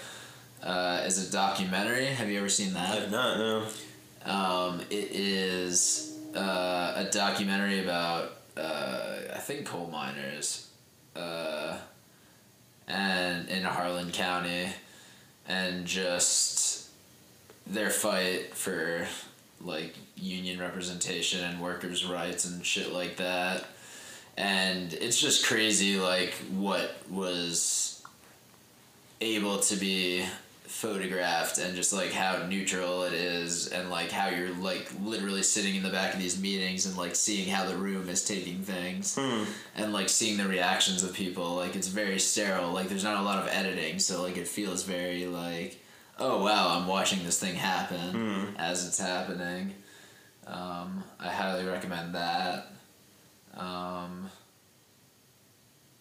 [0.63, 2.05] uh, is a documentary.
[2.05, 3.01] Have you ever seen I that?
[3.01, 3.63] have not, no.
[4.25, 10.67] Um, it is uh, a documentary about uh, I think coal miners,
[11.15, 11.77] uh,
[12.87, 14.69] and in Harlan County,
[15.47, 16.89] and just
[17.65, 19.07] their fight for
[19.61, 23.65] like union representation and workers' rights and shit like that.
[24.37, 28.03] And it's just crazy, like what was
[29.19, 30.25] able to be
[30.67, 35.75] photographed and just like how neutral it is and like how you're like literally sitting
[35.75, 39.15] in the back of these meetings and like seeing how the room is taking things
[39.15, 39.43] Hmm.
[39.75, 43.23] and like seeing the reactions of people like it's very sterile like there's not a
[43.23, 45.79] lot of editing so like it feels very like
[46.19, 48.55] oh wow i'm watching this thing happen Hmm.
[48.57, 49.73] as it's happening
[50.47, 52.71] um, i highly recommend that
[53.55, 54.29] um,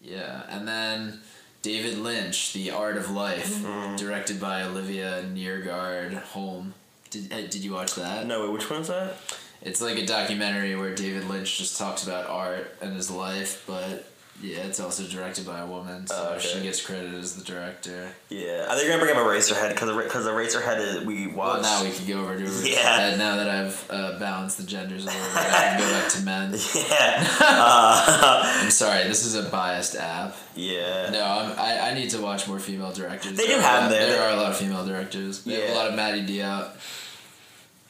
[0.01, 1.19] yeah and then
[1.67, 3.95] david lynch the art of life Mm-hmm.
[3.97, 6.73] directed by olivia neergaard holm
[7.09, 9.15] did, uh, did you watch that No, wait, which one is that?
[9.61, 14.07] it's like a documentary where David Lynch just talks about art and his life, but
[14.41, 16.47] yeah, it's also directed by a woman, so Oh, okay.
[16.47, 18.09] she gets credited as the director.
[18.29, 21.61] Yeah, I think you're gonna bring up Eraserhead because because the Eraserhead is we Well,
[21.61, 23.15] now we can go over to her Yeah.
[23.17, 25.37] now that I've uh, balanced the genders a little bit.
[25.37, 26.51] I can go back to men.
[26.75, 30.35] yeah, uh, I'm sorry, this is a biased app.
[30.55, 31.09] yeah.
[31.09, 33.37] No, I'm, I, I need to watch more female directors.
[33.37, 34.09] They do have them.
[34.09, 35.41] There are a lot of female directors.
[35.45, 35.73] Yeah.
[35.73, 36.71] a lot of Mati Diop.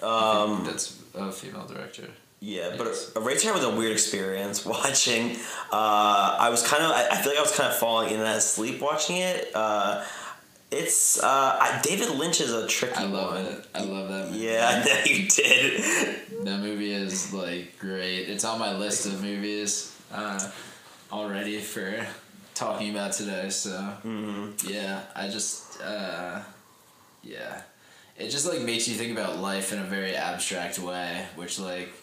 [0.02, 2.08] Um, That's a female director.
[2.40, 2.88] Yeah, but.
[2.88, 5.32] Eraserhead was a weird experience watching.
[5.72, 8.20] Uh, I was kind of, I, I feel like I was kind of falling in
[8.20, 9.50] that sleep watching it.
[9.56, 10.04] Uh,
[10.70, 13.46] it's uh, I, David Lynch is a tricky I love one.
[13.46, 13.66] it.
[13.74, 14.40] I love that movie.
[14.46, 15.82] Yeah, I know you did.
[16.46, 18.24] That movie is like great.
[18.30, 20.40] It's on my list of movies uh,
[21.12, 22.06] already for
[22.54, 23.50] talking about today.
[23.50, 23.72] So
[24.06, 24.68] Mm-hmm.
[24.70, 26.42] yeah, I just uh,
[27.24, 27.62] yeah,
[28.18, 31.94] it just like makes you think about life in a very abstract way, which like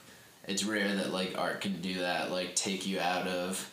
[0.49, 2.31] it's rare that like art can do that.
[2.31, 3.71] Like take you out of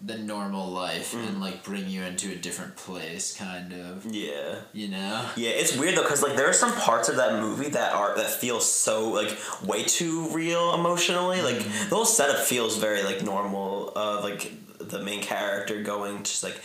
[0.00, 4.04] the normal life and like bring you into a different place, kind of.
[4.04, 4.56] Yeah.
[4.72, 5.24] You know.
[5.36, 8.14] Yeah, it's weird though, cause like there are some parts of that movie that are
[8.16, 9.34] that feel so like
[9.64, 11.40] way too real emotionally.
[11.42, 11.88] Like Mm-hmm.
[11.88, 13.90] the whole setup feels very like normal.
[13.96, 16.60] Of like the main character going just like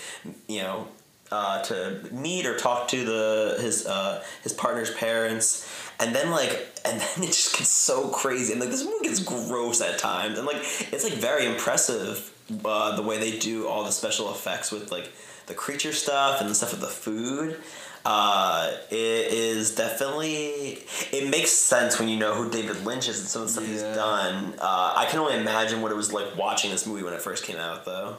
[0.47, 0.87] you know
[1.31, 5.67] uh, to meet or talk to the his uh, his partner's parents,
[5.99, 9.19] and then like and then it just gets so crazy and like this movie gets
[9.19, 12.33] gross at times and like it's like very impressive
[12.65, 15.11] uh, the way they do all the special effects with like
[15.47, 17.59] the creature stuff and the stuff with the food.
[18.05, 20.79] Uh, it is definitely
[21.11, 23.67] it makes sense when you know who David Lynch is and some of the stuff
[23.67, 24.53] he's done.
[24.57, 27.43] Uh, I can only imagine what it was like watching this movie when it first
[27.43, 28.17] came out, though.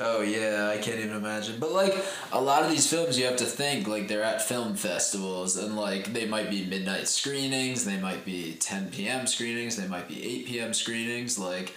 [0.00, 1.56] Oh yeah, I can't even imagine.
[1.60, 1.94] But like
[2.32, 5.76] a lot of these films, you have to think like they're at film festivals, and
[5.76, 9.26] like they might be midnight screenings, they might be ten p.m.
[9.26, 10.72] screenings, they might be eight p.m.
[10.72, 11.38] screenings.
[11.38, 11.74] Like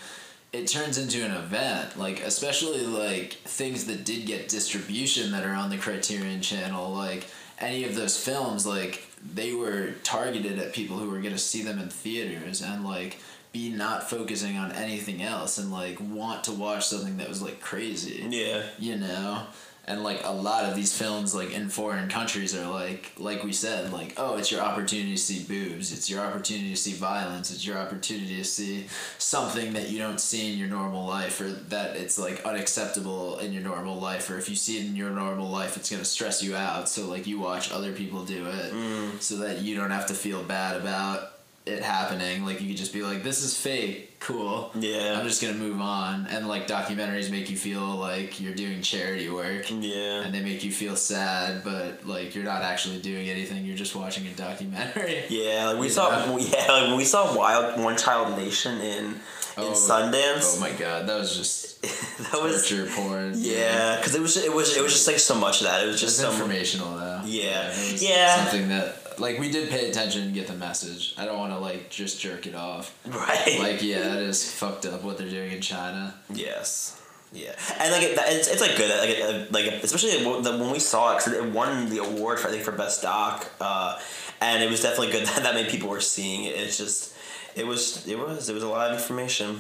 [0.54, 2.00] it turns into an event.
[2.00, 7.28] Like especially like things that did get distribution that are on the Criterion Channel, like
[7.60, 11.80] any of those films, like they were targeted at people who were gonna see them
[11.80, 13.20] in theaters, and like
[13.56, 17.62] be not focusing on anything else and like want to watch something that was like
[17.62, 18.26] crazy.
[18.30, 18.64] Yeah.
[18.78, 19.44] you know?
[19.88, 23.54] And like a lot of these films like in foreign countries are like like we
[23.54, 25.94] said like oh it's your opportunity to see boobs.
[25.94, 27.50] It's your opportunity to see violence.
[27.50, 28.88] It's your opportunity to see
[29.20, 33.54] something that you don't see in your normal life or that it's like unacceptable in
[33.54, 36.10] your normal life or if you see it in your normal life it's going to
[36.10, 36.90] stress you out.
[36.90, 39.22] So like you watch other people do it mm.
[39.22, 41.35] so that you don't have to feel bad about
[41.66, 45.18] it happening like you could just be like this is fake cool Yeah.
[45.20, 46.28] I'm just gonna move on.
[46.30, 50.22] And like documentaries make you feel like you're doing charity work, Yeah.
[50.24, 53.66] and they make you feel sad, but like you're not actually doing anything.
[53.66, 55.24] You're just watching a documentary.
[55.30, 56.10] Yeah, like we You saw.
[56.26, 56.38] know?
[56.38, 59.16] Yeah, like when we saw Wild One Child Nation in in
[59.58, 60.58] Oh, Sundance.
[60.58, 61.82] Oh my god, that was just
[62.32, 63.34] that was torture porn.
[63.36, 65.84] yeah, because it was it was it was just like so much of that.
[65.84, 67.22] It was Just just so informational though.
[67.26, 67.68] Yeah.
[67.72, 68.36] it was Yeah.
[68.38, 71.14] Something that like we did pay attention and get the message.
[71.18, 72.98] I don't want to like just jerk it off.
[73.06, 73.58] right.
[73.60, 76.16] Like yeah, that is fucked up what they're doing in China.
[76.34, 77.02] yes.
[77.34, 81.14] Yeah, and like it, it's, it's like good like it, like especially when we saw
[81.14, 84.00] it because it won the award for I think for best doc, uh,
[84.40, 86.56] and it was definitely good that that many people were seeing it.
[86.56, 87.14] It's just
[87.56, 89.60] it was it was it was a lot of information.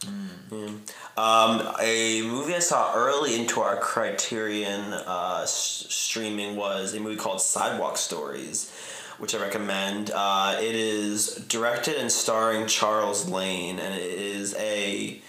[0.00, 0.28] Mm.
[0.50, 0.68] Yeah.
[1.18, 7.16] Um, a movie I saw early into our Criterion uh, s- streaming was a movie
[7.16, 8.70] called Sidewalk Stories,
[9.18, 10.12] which I recommend.
[10.14, 15.20] Uh, it is directed and starring Charles Lane, and it is a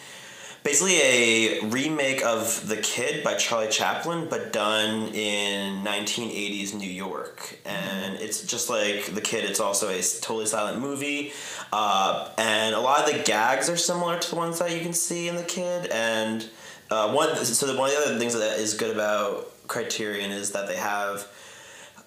[0.63, 7.59] basically a remake of The Kid by Charlie Chaplin, but done in 1980s New York.
[7.65, 11.31] And it's just like The Kid, it's also a totally silent movie.
[11.71, 14.93] Uh, and a lot of the gags are similar to the ones that you can
[14.93, 15.87] see in The Kid.
[15.87, 16.47] And
[16.91, 20.67] uh, one, so one of the other things that is good about Criterion is that
[20.67, 21.27] they have.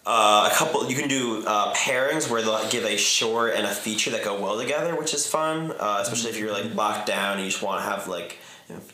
[0.05, 3.70] Uh, a couple you can do uh, pairings where they'll give a short and a
[3.70, 7.34] feature that go well together which is fun uh, especially if you're like locked down
[7.34, 8.40] and you just want to have like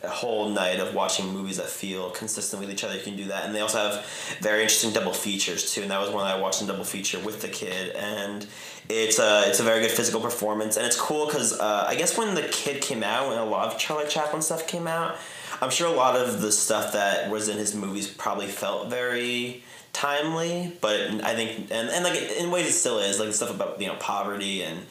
[0.02, 2.96] a whole night of watching movies that feel consistent with each other.
[2.96, 4.06] You can do that, and they also have
[4.40, 5.82] very interesting double features too.
[5.82, 8.46] And that was one I watched in double feature with the kid, and
[8.88, 12.16] it's a it's a very good physical performance, and it's cool because uh, I guess
[12.16, 15.16] when the kid came out, when a lot of Charlie Chaplin stuff came out,
[15.60, 19.62] I'm sure a lot of the stuff that was in his movies probably felt very
[19.92, 23.50] timely, but I think and, and like in ways it still is like the stuff
[23.50, 24.86] about you know poverty and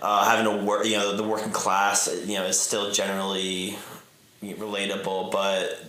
[0.00, 3.76] uh, having to work you know the working class you know is still generally
[4.42, 5.84] relatable, but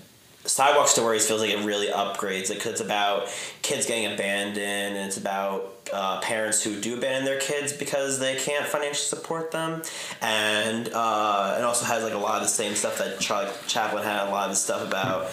[0.45, 3.27] Sidewalk Stories feels like it really upgrades it because it's about
[3.61, 8.35] kids getting abandoned and it's about uh, parents who do abandon their kids because they
[8.35, 9.81] can't financially support them,
[10.21, 14.03] and uh, it also has like a lot of the same stuff that Charlie Chaplin
[14.03, 14.27] had.
[14.27, 15.31] A lot of the stuff about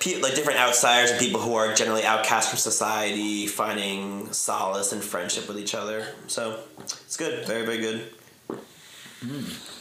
[0.00, 5.02] people like different outsiders and people who are generally outcast from society finding solace and
[5.02, 6.06] friendship with each other.
[6.26, 8.04] So it's good, very very good.
[9.20, 9.73] Hmm.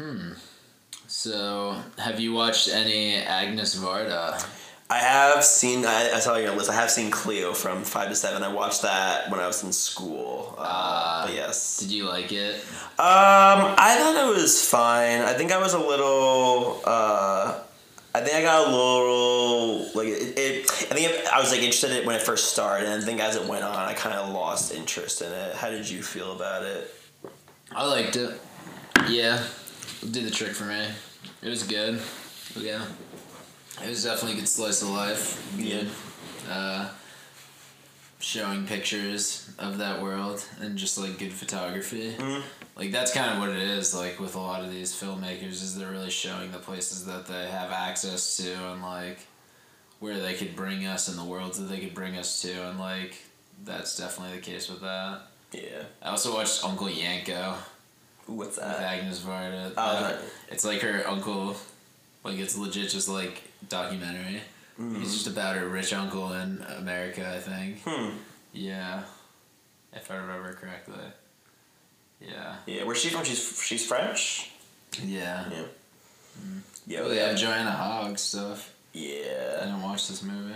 [0.00, 0.32] Hmm.
[1.08, 4.46] So, have you watched any Agnes Varda?
[4.88, 5.84] I have seen.
[5.84, 6.70] I, I saw your list.
[6.70, 8.42] I have seen Cleo from Five to Seven.
[8.42, 10.54] I watched that when I was in school.
[10.56, 11.80] Uh, uh, but yes.
[11.80, 12.54] Did you like it?
[12.54, 15.20] Um, I thought it was fine.
[15.20, 16.80] I think I was a little.
[16.82, 17.60] Uh,
[18.14, 20.38] I think I got a little like it.
[20.38, 23.02] it I think it, I was like interested in it when it first started, and
[23.02, 25.56] I think as it went on, I kind of lost interest in it.
[25.56, 26.94] How did you feel about it?
[27.70, 28.40] I liked it.
[29.08, 29.44] Yeah,
[30.00, 30.86] did the trick for me.
[31.42, 32.00] It was good.
[32.56, 32.84] Yeah,
[33.82, 35.54] it was definitely a good slice of life.
[35.58, 35.84] Yeah.
[36.50, 36.88] Uh,
[38.18, 42.12] showing pictures of that world and just like good photography.
[42.12, 42.42] Mm-hmm.
[42.76, 43.94] Like that's kind of what it is.
[43.94, 47.48] Like with a lot of these filmmakers, is they're really showing the places that they
[47.48, 49.26] have access to and like
[49.98, 52.78] where they could bring us and the worlds that they could bring us to, and
[52.78, 53.16] like
[53.64, 55.20] that's definitely the case with that.
[55.52, 55.84] Yeah.
[56.02, 57.56] I also watched Uncle Yanco.
[58.26, 58.78] What's that?
[58.78, 59.72] With Agnes Varda.
[59.76, 60.16] Oh, uh,
[60.48, 61.56] it's like her uncle,
[62.24, 64.40] like it's legit just like documentary.
[64.78, 65.02] Mm-hmm.
[65.02, 67.82] It's just about her rich uncle in America, I think.
[67.84, 68.16] Hmm.
[68.52, 69.02] Yeah,
[69.92, 70.94] if I remember correctly.
[72.20, 72.56] Yeah.
[72.66, 73.24] Yeah, where's she from?
[73.24, 74.52] She's she's French.
[75.02, 75.48] Yeah.
[75.50, 75.62] Yeah.
[76.40, 76.60] Mm.
[76.86, 77.00] Yeah.
[77.00, 78.74] Well, they have Joanna Hogg stuff.
[78.92, 79.58] Yeah.
[79.60, 80.54] I didn't watch this movie.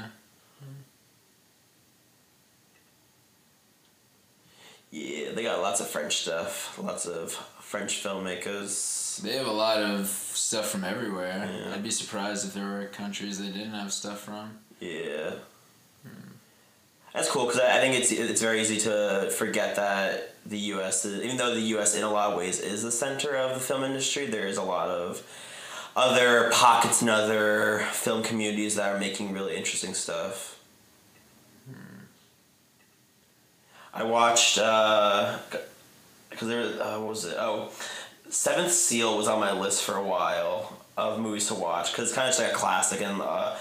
[4.94, 6.78] Yeah, they got lots of French stuff.
[6.80, 9.20] Lots of French filmmakers.
[9.20, 11.50] They have a lot of stuff from everywhere.
[11.52, 11.74] Yeah.
[11.74, 14.56] I'd be surprised if there were countries they didn't have stuff from.
[14.78, 15.32] Yeah.
[16.04, 16.30] Hmm.
[17.12, 21.04] That's cool because I think it's it's very easy to forget that the U.S.
[21.04, 21.96] is, even though the U.S.
[21.96, 24.62] in a lot of ways is the center of the film industry, there is a
[24.62, 25.24] lot of
[25.96, 30.53] other pockets and other film communities that are making really interesting stuff.
[33.94, 35.38] I watched because
[36.42, 37.36] uh, there uh, what was it?
[37.38, 37.70] Oh,
[38.28, 42.14] Seventh Seal was on my list for a while of movies to watch because it's
[42.14, 43.20] kind of just like a classic and.
[43.22, 43.56] Uh,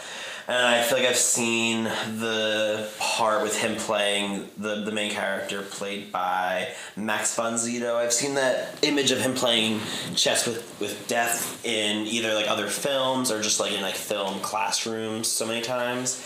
[0.45, 5.61] and I feel like I've seen the part with him playing the, the main character
[5.61, 7.53] played by Max von.
[7.53, 9.79] I've seen that image of him playing
[10.15, 14.41] chess with, with death in either like other films or just like in like film
[14.41, 16.21] classrooms so many times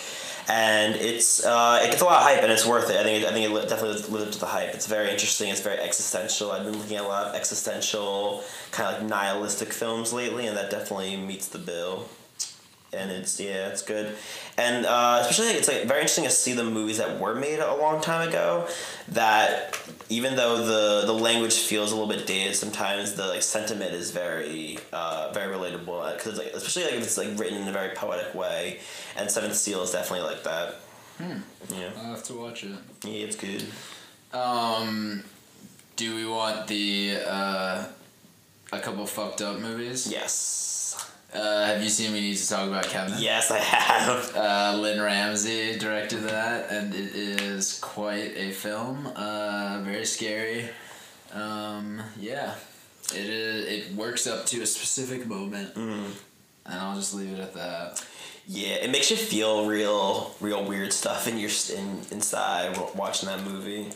[0.48, 2.98] and it's uh, it gets a lot of hype and it's worth it.
[2.98, 4.74] I think it, I think it definitely lives up to the hype.
[4.74, 5.50] It's very interesting.
[5.50, 6.52] It's very existential.
[6.52, 10.56] I've been looking at a lot of existential kind of like nihilistic films lately, and
[10.58, 12.08] that definitely meets the bill
[12.98, 14.16] and it's yeah, it's good,
[14.58, 17.76] and uh, especially it's like very interesting to see the movies that were made a
[17.76, 18.68] long time ago.
[19.10, 19.80] That
[20.10, 24.12] even though the the language feels a little bit dated sometimes, the like sentiment is
[24.12, 27.96] very uh, very relatable because like especially like if it's like written in a very
[27.96, 28.80] poetic way,
[29.16, 30.76] and Seventh Seal is definitely like that.
[31.18, 31.40] Hmm.
[31.74, 31.90] Yeah.
[31.98, 32.72] I'll have to watch it.
[33.04, 33.66] Yeah, it's good.
[34.34, 35.24] Um,
[35.96, 37.86] do we want the uh,
[38.72, 40.12] a couple fucked up movies.
[40.12, 41.12] Yes.
[41.34, 43.16] Uh, have you seen We Need to Talk About Kevin?
[43.20, 44.34] Yes, I have.
[44.48, 49.08] Uh, Lynne Ramsay directed that, and it is quite a film.
[49.16, 50.70] Uh, very scary.
[51.34, 52.56] Um, yeah,
[53.14, 53.66] it is.
[53.90, 56.12] It works up to a specific moment, Mm.
[56.66, 58.04] and I'll just leave it at that.
[58.48, 63.44] Yeah, it makes you feel real, real weird stuff in your in inside watching that
[63.44, 63.88] movie.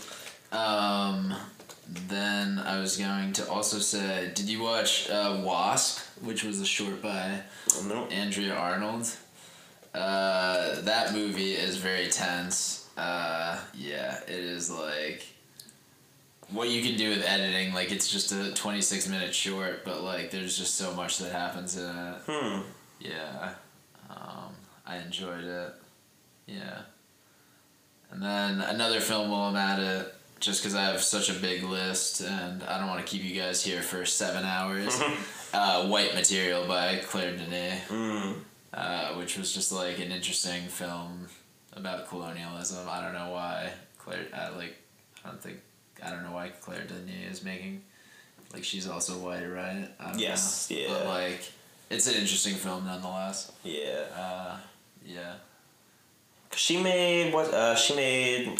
[0.51, 1.33] Um,
[2.07, 6.65] then I was going to also say, did you watch uh, Wasp, which was a
[6.65, 7.41] short by
[7.85, 8.05] No.
[8.07, 9.09] Andrea Arnold?
[9.93, 12.89] Uh, that movie is very tense.
[12.97, 15.23] Uh, yeah, it is like
[16.49, 17.73] what you can do with editing.
[17.73, 21.31] Like it's just a twenty six minute short, but like there's just so much that
[21.31, 22.15] happens in it.
[22.27, 22.61] Hmm.
[22.99, 23.53] Yeah,
[24.09, 24.53] um,
[24.85, 25.73] I enjoyed it.
[26.47, 26.79] Yeah.
[28.11, 31.63] And then another film while I'm at it, just because I have such a big
[31.63, 35.01] list and I don't want to keep you guys here for seven hours.
[35.53, 38.35] uh, White Material by Claire Denis, Mm.
[38.73, 41.27] uh, which was just like an interesting film
[41.73, 42.87] about colonialism.
[42.89, 44.75] I don't know why Claire, I like,
[45.25, 45.59] I don't think,
[46.03, 47.81] I don't know why Claire Denis is making,
[48.53, 49.87] like she's also white, right?
[50.17, 50.77] Yes, know.
[50.77, 50.87] yeah.
[50.89, 51.51] But like,
[51.89, 53.51] it's an interesting film nonetheless.
[53.63, 54.03] Yeah.
[54.15, 54.57] Uh,
[55.05, 55.33] yeah.
[56.55, 57.53] She made what?
[57.53, 58.57] Uh, she made.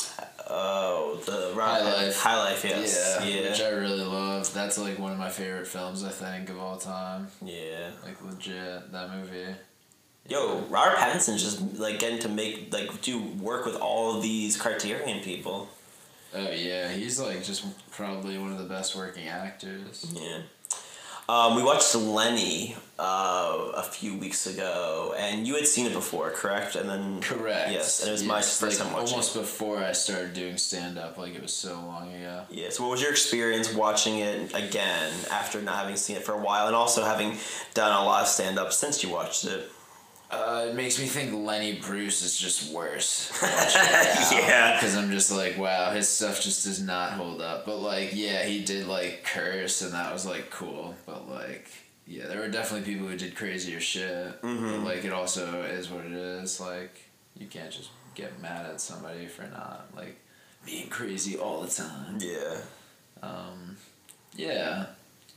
[0.50, 2.18] Oh, the High Life.
[2.20, 2.66] High Life.
[2.66, 3.18] Yes.
[3.22, 3.50] Yeah, Yeah.
[3.50, 4.54] which I really love.
[4.54, 7.28] That's like one of my favorite films I think of all time.
[7.42, 7.92] Yeah.
[8.04, 9.56] Like legit, that movie.
[10.30, 14.56] Yo, Robert Pattinson's just like getting to make like do work with all of these
[14.58, 15.68] Criterion people.
[16.34, 20.06] Oh yeah, he's like just probably one of the best working actors.
[20.16, 20.40] Yeah.
[21.32, 26.30] Um, we watched Lenny uh, a few weeks ago, and you had seen it before,
[26.32, 26.76] correct?
[26.76, 27.72] And then Correct.
[27.72, 29.14] Yes, and it was my first like, time watching.
[29.14, 32.44] Almost before I started doing stand up, like it was so long ago.
[32.50, 32.68] Yeah.
[32.70, 36.38] So, what was your experience watching it again after not having seen it for a
[36.38, 37.38] while, and also having
[37.74, 39.72] done a lot of stand up since you watched it?
[40.32, 43.32] Uh, it makes me think Lenny Bruce is just worse.
[44.32, 44.76] Yeah.
[44.76, 47.66] Because I'm just like, wow, his stuff just does not hold up.
[47.66, 50.96] But like, yeah, he did like curse, and that was like cool.
[51.06, 51.68] But like,
[52.08, 54.42] yeah, there were definitely people who did crazier shit.
[54.42, 54.84] Mhm.
[54.84, 56.60] But like, it also is what it is.
[56.60, 57.02] Like,
[57.38, 60.18] you can't just get mad at somebody for not like
[60.66, 62.18] being crazy all the time.
[62.20, 62.58] Yeah.
[63.22, 63.78] Um,
[64.36, 64.86] yeah.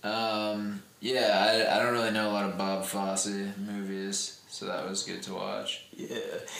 [0.03, 3.29] Um, yeah, I, I don't really know a lot of Bob Fosse
[3.59, 5.83] movies, so that was good to watch.
[5.97, 6.17] Yeah,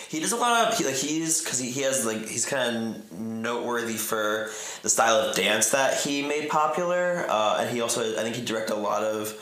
[0.09, 2.97] he does a lot of he, like he's because he, he has like he's kind
[2.97, 4.51] of noteworthy for
[4.83, 8.45] the style of dance that he made popular, uh, and he also I think he
[8.45, 9.33] directed a lot of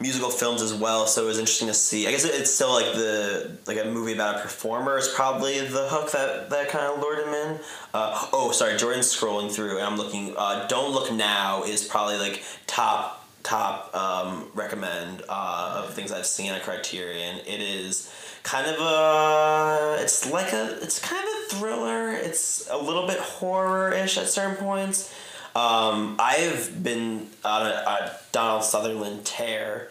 [0.00, 1.06] musical films as well.
[1.06, 2.08] So it was interesting to see.
[2.08, 5.60] I guess it, it's still like the like a movie about a performer is probably
[5.60, 7.60] the hook that that kind of lured him in.
[7.92, 10.34] Uh, oh, sorry, Jordan's scrolling through and I'm looking.
[10.38, 16.26] Uh, Don't look now is probably like top top um, recommend uh, of things I've
[16.26, 17.38] seen on Criterion.
[17.46, 18.12] It is
[18.42, 22.12] kind of a it's like a it's kind of a thriller.
[22.12, 25.14] It's a little bit horror ish at certain points.
[25.54, 29.88] Um, I've been on a, a Donald Sutherland tear.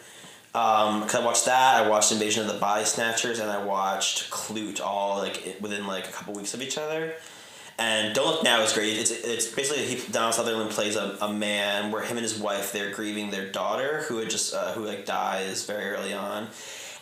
[0.56, 1.84] Um, cause I watched that.
[1.84, 6.08] I watched Invasion of the Body Snatchers, and I watched Klute all like within like
[6.08, 7.14] a couple weeks of each other.
[7.80, 8.98] And Don't Look Now is great.
[8.98, 12.74] It's it's basically he, Donald Sutherland plays a, a man where him and his wife
[12.74, 16.50] they're grieving their daughter who had just uh, who like dies very early on,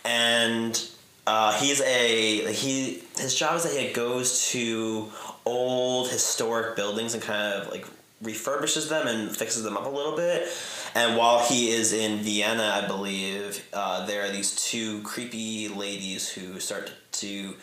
[0.05, 0.87] and
[1.25, 5.11] uh, he's a he his job is that he goes to
[5.45, 7.87] old historic buildings and kind of like
[8.23, 10.47] refurbishes them and fixes them up a little bit.
[10.95, 16.29] And while he is in Vienna, I believe uh, there are these two creepy ladies
[16.29, 17.55] who start to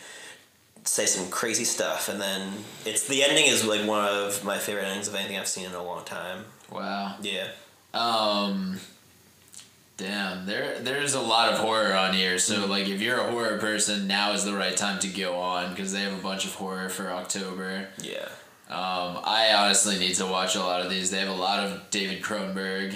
[0.85, 2.51] say some crazy stuff, and then
[2.85, 5.73] it's the ending is like one of my favorite endings of anything I've seen in
[5.73, 6.45] a long time.
[6.71, 7.15] Wow.
[7.21, 7.47] Yeah.
[7.93, 8.79] Um,
[9.97, 12.37] damn, there there's a lot of horror on here.
[12.39, 15.71] So like, if you're a horror person, now is the right time to go on
[15.71, 17.87] because they have a bunch of horror for October.
[18.01, 18.27] Yeah.
[18.67, 21.11] Um, I honestly need to watch a lot of these.
[21.11, 22.95] They have a lot of David Cronenberg,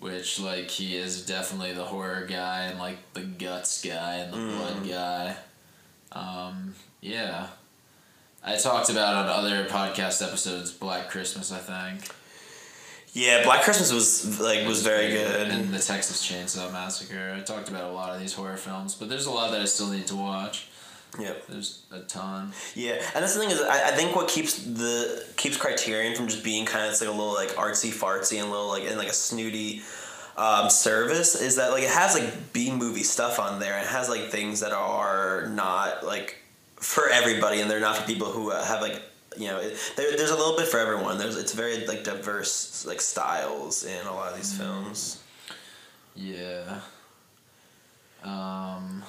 [0.00, 4.56] which like he is definitely the horror guy and like the guts guy and the
[4.56, 5.36] blood guy.
[6.12, 7.48] Um, yeah.
[8.44, 12.08] I talked about on other podcast episodes Black Christmas, I think.
[13.12, 15.48] Yeah, Black Christmas was like was very good.
[15.48, 17.34] And the Texas Chainsaw Massacre.
[17.36, 19.64] I talked about a lot of these horror films, but there's a lot that I
[19.64, 20.68] still need to watch.
[21.18, 21.46] Yep.
[21.48, 22.52] There's a ton.
[22.74, 26.28] Yeah, and that's the thing is, I, I think what keeps the keeps Criterion from
[26.28, 28.84] just being kind of it's like a little like artsy fartsy and a little like
[28.84, 29.82] and like a snooty
[30.36, 33.78] um, service is that like it has like B movie stuff on there.
[33.78, 36.36] It has like things that are not like
[36.80, 39.02] for everybody, and they're not for people who uh, have like
[39.36, 41.18] you know it, there, there's a little bit for everyone.
[41.18, 45.22] There's it's very like diverse like styles in a lot of these films.
[46.16, 46.80] Yeah.
[48.24, 49.02] Um.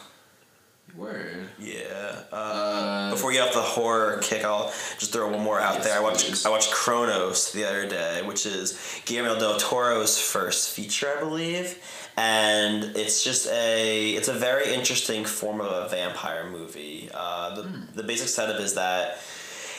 [0.96, 1.48] Word.
[1.60, 2.24] Yeah.
[2.32, 4.68] Uh, Uh, before we get off the horror kick, I'll
[4.98, 5.98] just throw one more out Yes, there.
[5.98, 6.46] I watched please.
[6.46, 11.78] I watched Cronos the other day, which is Guillermo del Toro's first feature, I believe,
[12.20, 17.10] and it's just a it's a very interesting form of a vampire movie.
[17.14, 19.20] Uh, the the basic setup is that.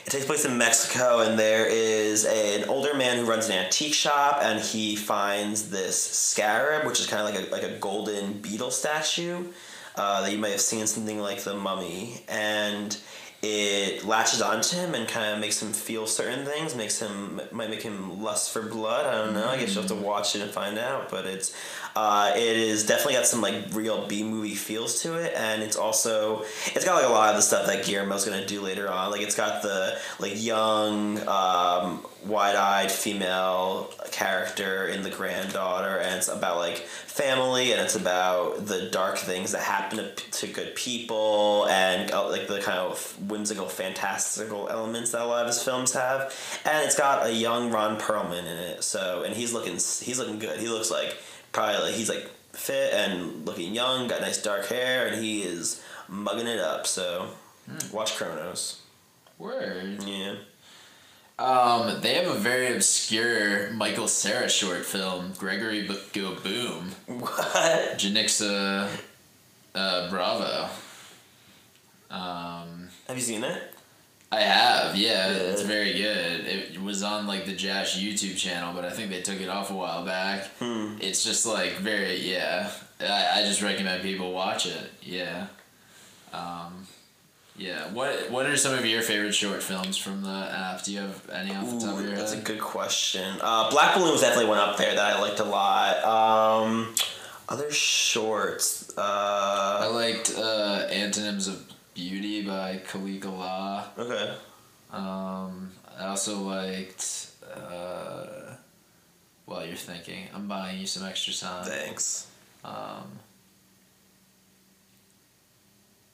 [0.06, 3.52] It takes place in Mexico, and there is a, an older man who runs an
[3.52, 7.78] antique shop, and he finds this scarab, which is kind of like a like a
[7.78, 9.44] golden beetle statue
[9.96, 12.96] uh, that you may have seen in something like The Mummy, and
[13.42, 17.70] it latches onto him and kind of makes him feel certain things, makes him might
[17.70, 19.06] make him lust for blood.
[19.06, 19.48] I don't know.
[19.48, 21.10] I guess you'll have to watch it and find out.
[21.10, 21.56] But it's
[21.96, 25.76] uh, it is definitely got some like real B movie feels to it, and it's
[25.76, 29.10] also it's got like a lot of the stuff that Guillermo's gonna do later on.
[29.10, 36.16] Like it's got the like young, um, wide eyed female character in the granddaughter, and
[36.16, 40.74] it's about like family, and it's about the dark things that happen to, to good
[40.74, 45.62] people, and uh, like the kind of whimsical, fantastical elements that a lot of his
[45.62, 46.34] films have.
[46.64, 50.38] And it's got a young Ron Perlman in it, so and he's looking he's looking
[50.38, 50.60] good.
[50.60, 51.16] He looks like
[51.52, 55.82] probably like he's like fit and looking young, got nice dark hair, and he is
[56.08, 56.86] mugging it up.
[56.86, 57.28] So
[57.92, 58.82] watch Cronos.
[59.38, 60.02] Word.
[60.04, 60.34] Yeah.
[61.38, 67.96] Um, they have a very obscure Michael Cera short film, Gregory B- Go Boom, What?
[67.96, 68.90] Janicza
[69.74, 70.68] uh, Bravo.
[72.10, 73.69] Um, Have you seen it?
[74.32, 76.46] I have, yeah, it's very good.
[76.46, 79.70] It was on like the Jash YouTube channel, but I think they took it off
[79.70, 80.44] a while back.
[80.60, 80.96] Hmm.
[81.00, 82.70] It's just like very, yeah.
[83.00, 84.90] I, I just recommend people watch it.
[85.02, 85.48] Yeah.
[86.32, 86.86] Um,
[87.56, 87.92] yeah.
[87.92, 90.84] What What are some of your favorite short films from the app?
[90.84, 93.36] Do you have any off the top of your that's a good question.
[93.40, 96.04] Uh, Black Balloon was definitely one up there that I liked a lot.
[96.04, 96.94] Um,
[97.48, 98.96] other shorts.
[98.96, 101.64] I Uh, liked uh, Antonyms of
[102.08, 103.90] Beauty by Khalik Allah.
[103.98, 104.34] okay.
[104.90, 107.26] Um, I also liked.
[107.54, 108.54] Uh,
[109.44, 111.64] while you're thinking, I'm buying you some extra time.
[111.66, 112.26] Thanks.
[112.64, 113.18] Um,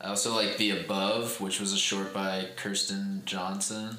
[0.01, 3.99] I also like The Above, which was a short by Kirsten Johnson,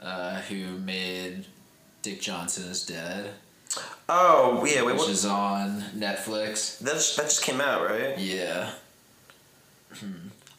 [0.00, 1.46] uh, who made
[2.02, 3.30] Dick Johnson is Dead,
[4.08, 4.92] Oh yeah, wait.
[4.92, 5.10] which What?
[5.10, 6.78] is on Netflix.
[6.78, 8.16] That just, that just came out, right?
[8.18, 8.70] Yeah.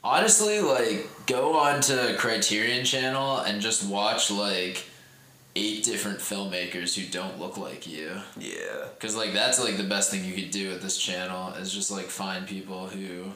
[0.04, 4.86] Honestly, like, go on to Criterion Channel and just watch, like,
[5.56, 8.12] eight different filmmakers who don't look like you.
[8.38, 8.88] Yeah.
[8.95, 11.89] Because, like, that's, like, the best thing you could do with this channel is just,
[11.89, 13.32] like, find people who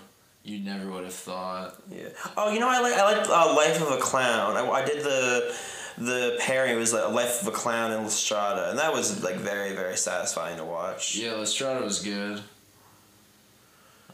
[0.47, 1.75] you never would have thought.
[1.91, 2.09] Yeah.
[2.37, 4.55] Oh, you know, I like I like uh, Life of a Clown.
[4.55, 5.53] I, I did the
[5.97, 6.71] the pairing.
[6.71, 9.75] It was like Life of a Clown and La Strada, and that was like very
[9.75, 11.17] very satisfying to watch.
[11.17, 12.41] Yeah, La Strada was good.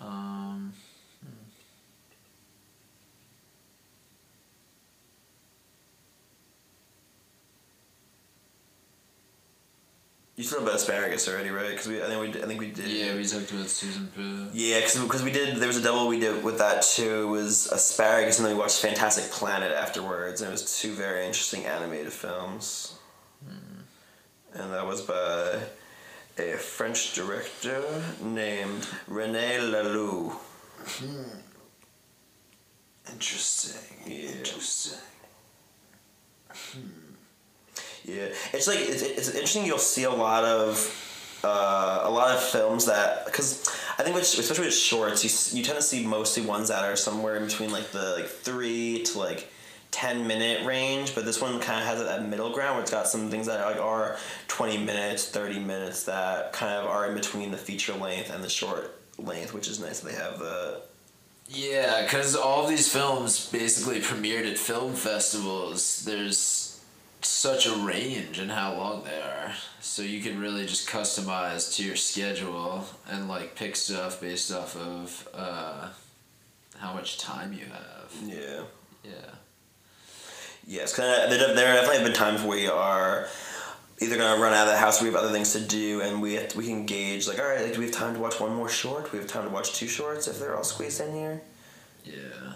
[0.01, 0.43] Um,
[10.44, 11.70] You talked about asparagus already, right?
[11.70, 12.88] Because we I think we did, I think we did.
[12.88, 14.54] yeah, we talked about Susan Pitt.
[14.54, 15.56] Yeah, because we did.
[15.56, 17.24] There was a double we did with that too.
[17.24, 21.26] It was asparagus, and then we watched Fantastic Planet afterwards, and it was two very
[21.26, 22.98] interesting animated films.
[23.41, 24.60] Hmm.
[24.60, 25.62] And that was by
[26.38, 27.82] a French director
[28.22, 30.34] named Rene Laloux.
[30.86, 31.39] Hmm.
[33.14, 33.98] Interesting.
[34.06, 34.30] Yeah.
[34.32, 35.00] Interesting.
[36.52, 37.03] Hmm.
[38.06, 39.66] Yeah, it's like it's, it's interesting.
[39.66, 44.24] You'll see a lot of uh, a lot of films that because I think with,
[44.24, 47.72] especially with shorts, you you tend to see mostly ones that are somewhere in between
[47.72, 49.49] like the like three to like.
[49.91, 53.08] 10 minute range but this one kind of has that middle ground where it's got
[53.08, 57.51] some things that like are 20 minutes 30 minutes that kind of are in between
[57.51, 60.82] the feature length and the short length which is nice they have the
[61.47, 66.04] Yeah, because all these films basically premiered at film festivals.
[66.06, 66.62] There's
[67.26, 69.51] such a range in how long they are.
[69.80, 74.76] So you can really just customize to your schedule and like pick stuff based off
[74.76, 75.89] of uh,
[76.78, 78.11] how much time you have.
[78.26, 78.61] yeah
[79.03, 79.32] Yeah.
[80.65, 83.28] Yes, because there, there definitely have been times where we are
[83.99, 86.36] either gonna run out of the house, we have other things to do, and we
[86.36, 88.53] have we can gauge like, all right, like, do we have time to watch one
[88.55, 89.05] more short?
[89.05, 91.41] Do we have time to watch two shorts if they're all squeezed in here?
[92.05, 92.53] Yeah.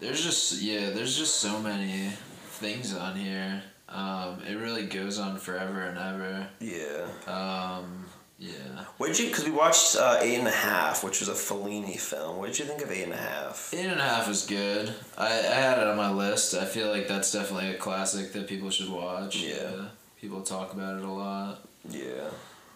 [0.00, 2.12] There's just yeah, there's just so many
[2.56, 3.62] things on here.
[3.88, 6.48] Um, it really goes on forever and ever.
[6.60, 7.06] Yeah.
[7.26, 8.06] Um,
[8.38, 8.84] yeah.
[8.98, 9.28] What did you?
[9.28, 12.36] Because we watched uh, Eight and a Half, which was a Fellini film.
[12.38, 13.72] What did you think of Eight and a Half?
[13.72, 14.92] Eight and a half is good.
[15.16, 16.54] I, I had it on my list.
[16.54, 19.36] I feel like that's definitely a classic that people should watch.
[19.42, 19.86] Yeah.
[20.20, 21.66] People talk about it a lot.
[21.88, 22.28] Yeah.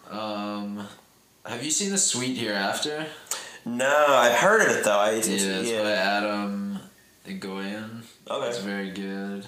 [0.09, 0.87] Um,
[1.45, 3.05] Have you seen The Sweet Hereafter?
[3.65, 4.97] No, I've heard of it though.
[4.97, 5.83] I, Yeah, it's yeah.
[5.83, 6.79] by Atom
[7.27, 8.01] Egoyan.
[8.29, 8.47] Okay.
[8.47, 9.45] It's very good.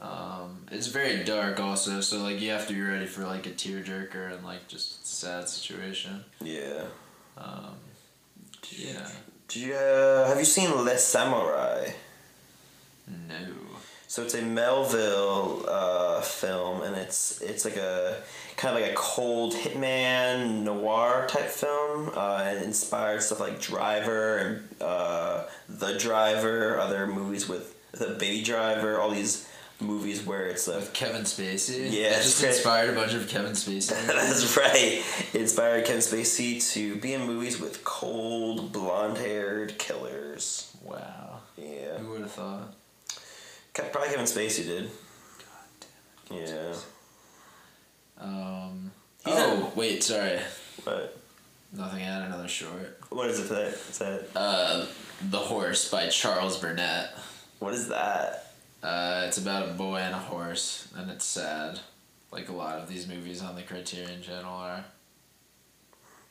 [0.00, 3.50] Um, it's very dark also, so like you have to be ready for like a
[3.50, 6.24] tearjerker and like just sad situation.
[6.40, 6.84] Yeah.
[7.36, 7.74] Um,
[8.70, 9.08] yeah.
[9.48, 11.92] Do you uh, have you seen Le Samouraï?
[13.28, 13.36] No.
[14.06, 18.22] So it's a Melville uh, film, and it's it's like a
[18.56, 24.36] kind of like a cold hitman noir type film, uh, and inspired stuff like Driver
[24.38, 29.47] and uh, The Driver, other movies with the Baby Driver, all these
[29.80, 31.90] movies where it's like With Kevin Spacey.
[31.90, 32.50] Yeah, It just great.
[32.54, 33.90] inspired a bunch of Kevin Spacey.
[34.06, 35.02] That's right.
[35.32, 40.74] It inspired Kevin Spacey to be in movies with cold, blonde-haired killers.
[40.82, 41.40] wow.
[41.56, 42.74] Yeah, Who would have thought?
[43.74, 44.90] Probably Kevin Spacey did.
[46.28, 46.36] God.
[46.38, 46.74] Yeah,
[48.20, 48.90] Um.
[49.24, 50.38] He's oh wait, sorry.
[50.84, 51.16] What?
[51.72, 52.00] Nothing.
[52.00, 52.98] Had another short.
[53.10, 53.68] what is it that?
[53.68, 54.86] Is that Uh,
[55.30, 57.10] The Horse by Charles Burnett.
[57.60, 58.47] what is that?
[58.82, 61.80] Uh, it's about a boy and a horse, and it's sad.
[62.30, 64.84] Like a lot of these movies on the Criterion Channel are.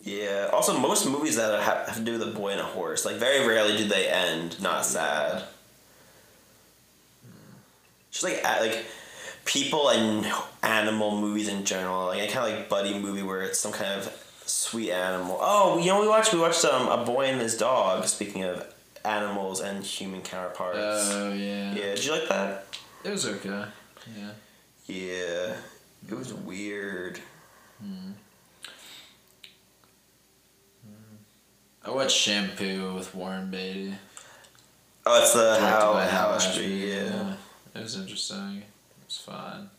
[0.02, 0.50] Yeah.
[0.54, 3.16] Also, most movies that have, have to do with a boy and a horse, like
[3.16, 5.44] very rarely do they end not sad.
[8.12, 8.86] Just like like
[9.46, 10.26] people and
[10.64, 14.00] animal movies in general, like a kind of like buddy movie where it's some kind
[14.00, 15.38] of sweet animal.
[15.42, 16.34] Oh, you know we watched?
[16.34, 18.06] We watched um a boy and his dog.
[18.06, 18.66] Speaking of
[19.08, 21.12] animals and human counterparts.
[21.14, 21.74] Oh yeah.
[21.74, 21.96] yeah.
[21.96, 22.66] Did you like that?
[23.04, 23.64] It was okay.
[24.18, 24.32] Yeah.
[24.88, 25.56] Yeah.
[26.10, 27.20] It was weird.
[27.82, 28.12] Hmm.
[31.84, 33.94] I watched Shampoo with Warren Beatty.
[35.06, 36.62] Oh, it's the Hal Hal Ashby.
[36.64, 37.34] Ashby, Yeah.
[37.76, 38.58] It was interesting.
[38.58, 39.70] It was fun.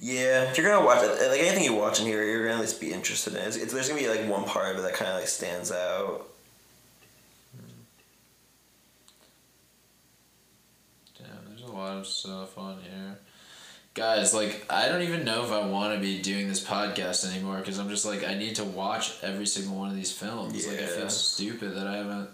[0.00, 2.60] Yeah, if you're gonna watch it, like anything you watch in here, you're gonna at
[2.60, 3.40] least be interested in.
[3.40, 3.46] it.
[3.48, 5.72] It's, it's, there's gonna be like one part of it that kind of like stands
[5.72, 6.26] out.
[11.78, 13.18] Lot of stuff on here.
[13.94, 17.58] Guys, like, I don't even know if I want to be doing this podcast anymore
[17.58, 20.66] because I'm just like, I need to watch every single one of these films.
[20.66, 20.86] Like, I Yeah.
[20.88, 22.30] feel stupid that I haven't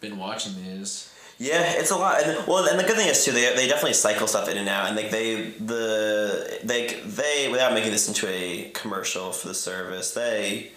[0.00, 1.10] been watching these.
[1.38, 2.22] Yeah, it's a lot.
[2.24, 4.68] And well, and the good thing is too, they, they definitely cycle stuff in and
[4.68, 9.54] out, and like they the they they without making this into a commercial for the
[9.54, 10.72] service, they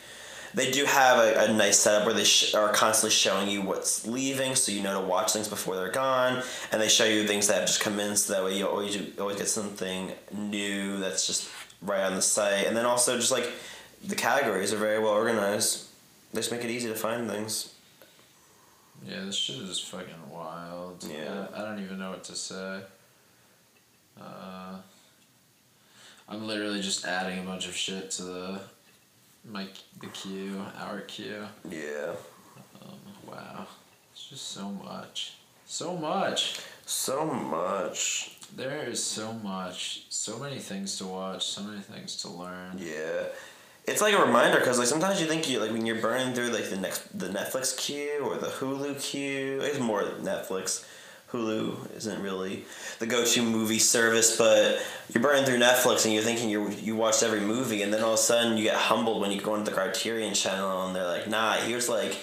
[0.54, 4.06] they do have a, a nice setup where they sh- are constantly showing you what's
[4.06, 7.48] leaving, so you know to watch things before they're gone, and they show you things
[7.48, 10.98] that have just come in, so that way you always you always get something new
[10.98, 11.50] that's just
[11.82, 13.50] right on the site, and then also just like
[14.06, 15.88] the categories are very well organized.
[16.34, 17.74] They just make it easy to find things.
[19.06, 21.04] Yeah, this shit is fucking wild.
[21.10, 21.48] Yeah.
[21.56, 22.82] I, I don't even know what to say.
[24.20, 24.76] Uh,
[26.30, 28.62] I'm literally just adding a bunch of shit to the
[29.50, 29.68] my
[30.00, 31.46] the queue, our queue.
[31.70, 32.14] Yeah.
[32.82, 33.68] Um, wow,
[34.12, 35.36] it's just so much,
[35.66, 36.60] so much.
[36.86, 38.38] So much.
[38.56, 42.78] There is so much, so many things to watch, so many things to learn.
[42.78, 43.28] Yeah,
[43.86, 46.50] it's like a reminder because like sometimes you think you like when you're burning through
[46.50, 49.60] like the next the Netflix queue or the Hulu queue.
[49.62, 50.86] It's more Netflix.
[51.32, 52.66] Hulu isn't really
[53.00, 54.82] the go-to movie service, but
[55.14, 58.14] you're burning through Netflix and you're thinking you you watched every movie, and then all
[58.14, 61.08] of a sudden you get humbled when you go into the Criterion Channel and they're
[61.08, 62.18] like, "Nah, here's like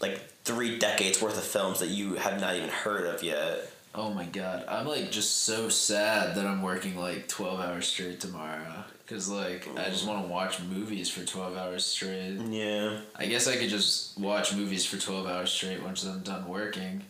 [0.00, 4.14] like three decades worth of films that you have not even heard of yet." Oh
[4.14, 8.84] my god, I'm like just so sad that I'm working like 12 hours straight tomorrow.
[9.08, 12.38] Cause like I just want to watch movies for 12 hours straight.
[12.50, 13.00] Yeah.
[13.16, 17.02] I guess I could just watch movies for 12 hours straight once I'm done working.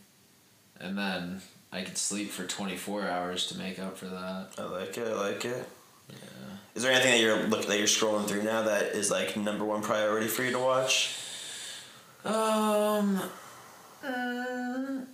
[0.80, 4.48] And then I could sleep for 24 hours to make up for that.
[4.58, 5.06] I like it.
[5.08, 5.68] I like it.
[6.08, 6.16] Yeah.
[6.74, 9.64] Is there anything that you're look that you're scrolling through now that is like number
[9.64, 11.18] one priority for you to watch?
[12.24, 13.20] Um.
[14.04, 15.06] mm,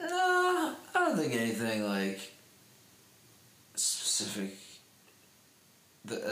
[0.00, 2.32] no, I don't think anything like
[3.74, 4.56] specific
[6.06, 6.22] that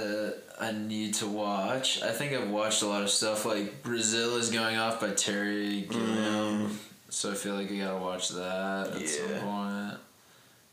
[0.60, 2.02] uh, I need to watch.
[2.02, 5.82] I think I've watched a lot of stuff like Brazil is going off by Terry
[5.82, 6.78] Gilliam,
[7.08, 9.98] so I feel like I gotta watch that at some point.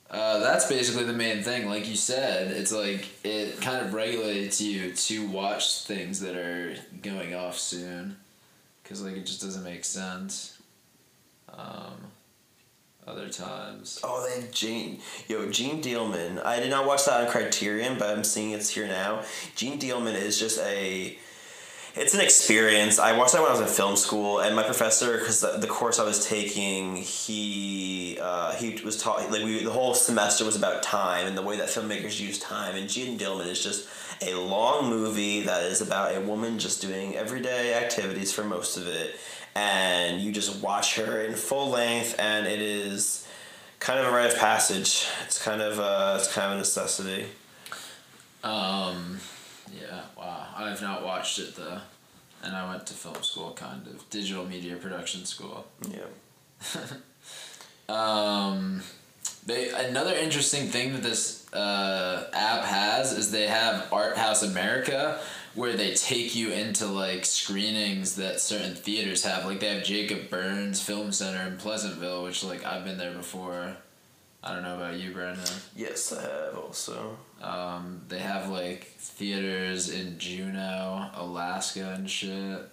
[0.10, 1.68] Uh, that's basically the main thing.
[1.68, 6.76] Like you said, it's like it kind of regulates you to watch things that are
[7.02, 8.18] going off soon,
[8.84, 10.60] because like it just doesn't make sense.
[11.52, 12.12] Um,
[13.08, 14.00] other times.
[14.04, 15.00] Oh, they have Gene.
[15.28, 16.44] Yo, Jeanne Dielman.
[16.44, 19.22] I did not watch that on Criterion, but I'm seeing it's here now.
[19.56, 21.18] Jeanne Dielman is just a.
[21.98, 23.00] It's an experience.
[23.00, 25.98] I watched that when I was in film school, and my professor, because the, course
[25.98, 30.84] I was taking, he uh, he was taught like we the whole semester was about
[30.84, 32.76] time and the way that filmmakers use time.
[32.76, 33.88] And Jeanne Dielman is just
[34.22, 38.88] a long movie that is about a woman just doing everyday activities for most of
[38.88, 39.16] it,
[39.56, 43.26] and you just watch her in full length, and it is
[43.80, 45.08] kind of a rite of passage.
[45.24, 47.28] It's kind of uh, it's kind of a necessity.
[48.44, 49.20] Um,
[50.26, 50.48] wow.
[50.56, 51.80] I have not watched it though.
[52.44, 54.08] And I went to film school, kind of.
[54.10, 55.66] Digital media production school.
[55.90, 56.80] Yeah.
[57.88, 58.82] Um,
[59.46, 65.20] they another interesting thing that this uh, app has is they have Art House America
[65.54, 69.46] where they take you into like screenings that certain theaters have.
[69.46, 73.78] Like they have Jacob Burns Film Center in Pleasantville, which like I've been there before.
[74.46, 75.44] I don't know about you, Brendan.
[75.76, 77.18] Yes, I have also.
[77.42, 82.70] Um, they have like theaters in Juneau, Alaska, and shit.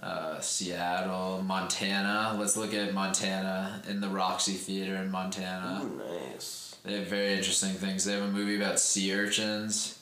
[0.00, 2.36] Uh, Seattle, Montana.
[2.38, 5.80] Let's look at Montana in the Roxy Theater in Montana.
[5.84, 6.76] Ooh, nice.
[6.84, 8.04] They have very interesting things.
[8.04, 10.00] They have a movie about sea urchins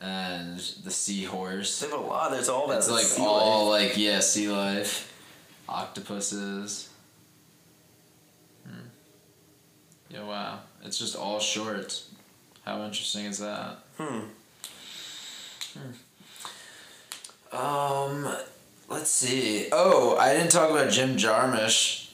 [0.00, 1.80] and the seahorse.
[1.80, 2.30] They have a lot.
[2.30, 2.78] There's all that.
[2.78, 3.90] It's like all life.
[3.90, 5.12] like yeah, sea life,
[5.68, 6.88] octopuses.
[8.66, 8.88] Hmm.
[10.10, 10.60] Yeah, wow.
[10.84, 12.10] It's just all shorts.
[12.64, 13.78] How interesting is that?
[13.98, 14.20] Hmm.
[17.52, 18.36] Um,
[18.88, 19.68] let's see.
[19.72, 22.10] Oh, I didn't talk about Jim Jarmusch,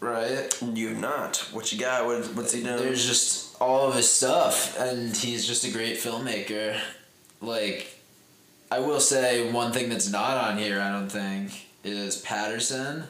[0.00, 0.48] right?
[0.62, 1.48] You not.
[1.52, 2.06] What you got?
[2.06, 2.76] What, what's he doing?
[2.76, 6.78] There's just all of his stuff, and he's just a great filmmaker.
[7.40, 7.98] Like,
[8.70, 10.80] I will say one thing that's not on here.
[10.80, 13.04] I don't think is Paterson.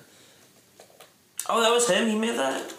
[1.49, 2.09] oh, that was him.
[2.09, 2.73] He made that.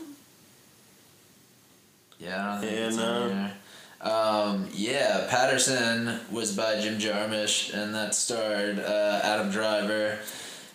[2.24, 3.24] Yeah, I don't think Yeah, it's no.
[3.24, 3.54] on here.
[4.02, 10.18] Um, yeah, Paterson was by Jim Jarmusch, and that starred uh, Adam Driver,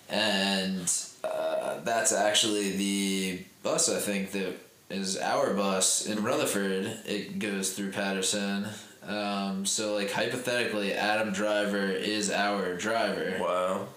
[0.09, 0.91] and
[1.23, 4.55] uh, that's actually the bus I think that
[4.89, 6.87] is our bus in Rutherford.
[7.05, 8.67] It goes through Paterson.
[9.07, 13.37] Um, so like hypothetically, Adam Driver is our driver.
[13.41, 13.89] Wow.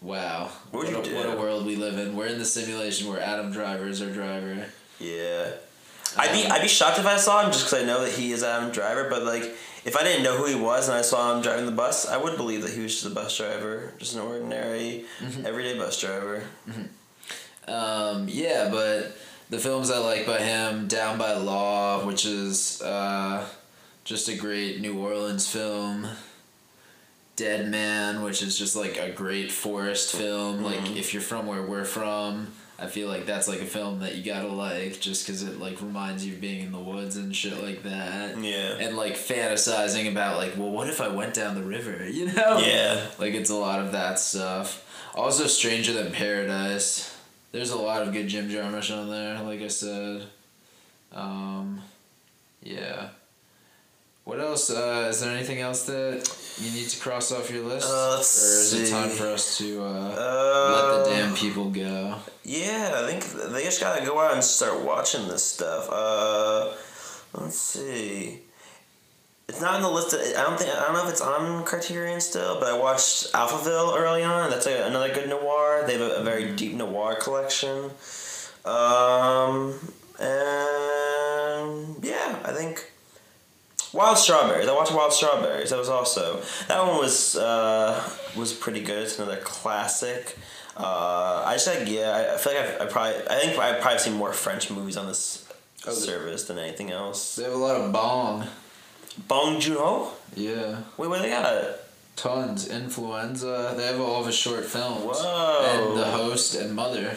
[0.00, 2.16] Wow, What would what, a, what a world we live in.
[2.16, 4.66] We're in the simulation where Adam Driver is our driver.
[4.98, 5.52] Yeah.
[6.18, 8.32] I'd be I'd be shocked if I saw him just because I know that he
[8.32, 9.08] is Adam Driver.
[9.10, 9.42] But like,
[9.84, 12.16] if I didn't know who he was and I saw him driving the bus, I
[12.16, 15.46] would believe that he was just a bus driver, just an ordinary, Mm-hmm.
[15.46, 16.42] everyday bus driver.
[17.68, 19.16] Um, yeah, but
[19.50, 23.46] the films I like by him, Down by Law, which is uh,
[24.04, 26.08] just a great New Orleans film.
[27.34, 30.62] Dead Man, which is just like a great forest film.
[30.62, 32.48] Like if you're from where we're from,
[32.82, 35.80] I feel like that's like a film that you gotta like, just because it like
[35.80, 38.36] reminds you of being in the woods and shit like that.
[38.38, 38.76] Yeah.
[38.78, 42.06] And like fantasizing about like, well, what if I went down the river?
[42.12, 42.58] You know?
[42.58, 43.06] Yeah.
[43.18, 44.88] Like it's a lot of that stuff.
[45.14, 47.16] Also, Stranger Than Paradise.
[47.52, 49.40] There's a lot of good Jim Jarmusch on there.
[49.42, 50.24] Like I said.
[51.12, 51.82] Um,
[52.62, 53.08] yeah.
[54.24, 54.70] What else?
[54.70, 56.22] Uh, is there anything else that
[56.58, 59.58] you need to cross off your list, Uh, let's or is it time for us
[59.58, 62.14] to uh, Uh, let the damn people go?
[62.44, 65.88] Yeah, I think they just gotta go out and start watching this stuff.
[65.90, 66.70] Uh,
[67.34, 68.42] let's see.
[69.48, 70.14] It's not on the list.
[70.14, 73.32] Of, I don't think I don't know if it's on Criterion still, but I watched
[73.32, 74.50] Alphaville early on.
[74.50, 75.82] That's a, another good noir.
[75.84, 77.90] They have a, a very deep noir collection.
[78.64, 79.74] Um,
[80.20, 82.91] and yeah, I think
[83.92, 84.68] Wild Strawberries.
[84.68, 85.70] I watched Wild Strawberries.
[85.70, 89.02] That was also that one was uh, was pretty good.
[89.04, 90.38] It's another classic.
[90.76, 92.32] Uh, I just like yeah.
[92.34, 95.06] I, feel like I've, I probably I think I've probably seen more French movies on
[95.06, 95.46] this
[95.84, 97.34] Oh, service than anything else.
[97.34, 98.46] They have a lot of Bong.
[99.26, 100.12] Bong Joon Ho.
[100.36, 100.82] Yeah.
[100.96, 101.64] Wait, what do they got?
[102.14, 102.68] Tons.
[102.68, 103.74] Influenza.
[103.76, 105.18] They have all of his short films.
[105.18, 105.90] Whoa.
[105.90, 107.16] And The Host and Mother,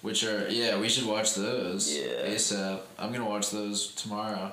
[0.00, 1.94] which are yeah, we should watch those.
[1.94, 2.26] Yeah.
[2.26, 2.80] ASAP.
[2.98, 4.52] I'm gonna watch those tomorrow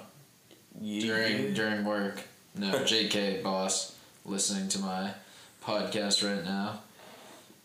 [0.82, 2.22] You- during during work.
[2.56, 5.12] No, JK boss, listening to my
[5.64, 6.80] podcast right now.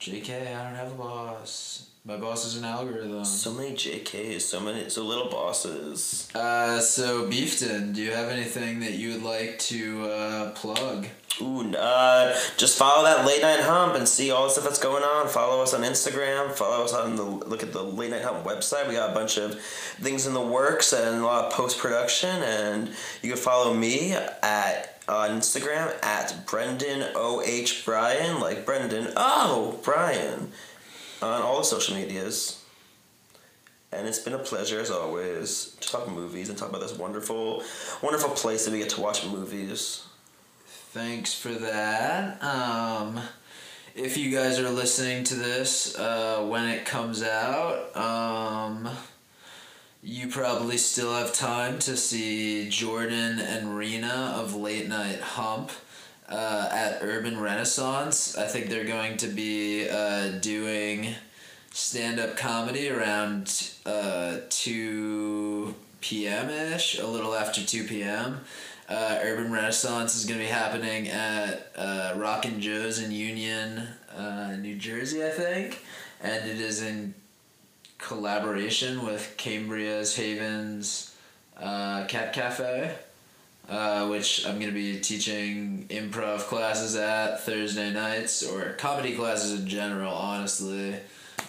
[0.01, 1.89] JK, I don't have a boss.
[2.05, 3.25] My boss is an algorithm.
[3.25, 6.29] So many JKs, so many, so little bosses.
[6.35, 11.07] Uh, so Beefton, do you have anything that you would like to uh, plug?
[11.41, 15.05] Ooh, uh, just follow that late night hump and see all the stuff that's going
[15.05, 15.29] on.
[15.29, 16.51] Follow us on Instagram.
[16.51, 18.89] Follow us on the look at the late night hump website.
[18.89, 22.43] We got a bunch of things in the works and a lot of post production.
[22.43, 22.91] And
[23.23, 29.79] you can follow me at on Instagram at Brendan O H Bryan, like Brendan Oh
[29.83, 30.53] Brian,
[31.23, 32.62] on all the social medias.
[33.93, 37.62] And it's been a pleasure as always to talk movies and talk about this wonderful,
[38.03, 40.05] wonderful place that we get to watch movies.
[40.66, 42.43] thanks for that.
[42.43, 43.20] Um,
[43.95, 48.89] if you guys are listening to this uh, when it comes out, um,
[50.03, 55.70] you probably still have time to see Jordan and Rena of Late Night Hump
[56.29, 58.37] uh, at Urban Renaissance.
[58.37, 61.14] I think they're going to be uh, doing
[61.70, 66.51] stand up comedy around uh, 2 p.m.
[66.51, 68.41] ish, a little after 2 p.m.
[68.89, 74.57] Uh, Urban Renaissance is going to be happening at uh, Rockin' Joe's in Union, uh,
[74.57, 75.83] New Jersey, I think.
[76.20, 77.14] And it is in
[77.99, 81.14] collaboration with Cambria's Havens
[81.59, 82.95] uh, Cat Cafe,
[83.69, 89.61] uh, which I'm going to be teaching improv classes at Thursday nights or comedy classes
[89.61, 90.97] in general, honestly.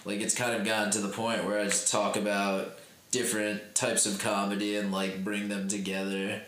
[0.05, 2.77] Like, it's kind of gotten to the point where I just talk about
[3.11, 6.41] different types of comedy and like bring them together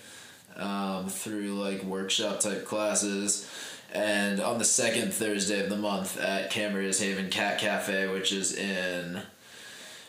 [0.58, 3.50] um, through like workshop type classes.
[3.94, 8.54] And on the second Thursday of the month at Cambria's Haven Cat Cafe, which is
[8.54, 9.22] in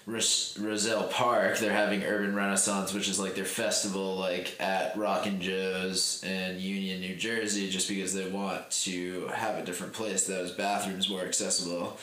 [0.07, 5.41] Ros- Roselle Park, they're having Urban Renaissance, which is like their festival, like at Rockin'
[5.41, 10.39] Joe's in Union, New Jersey, just because they want to have a different place that
[10.39, 11.99] has bathrooms more accessible.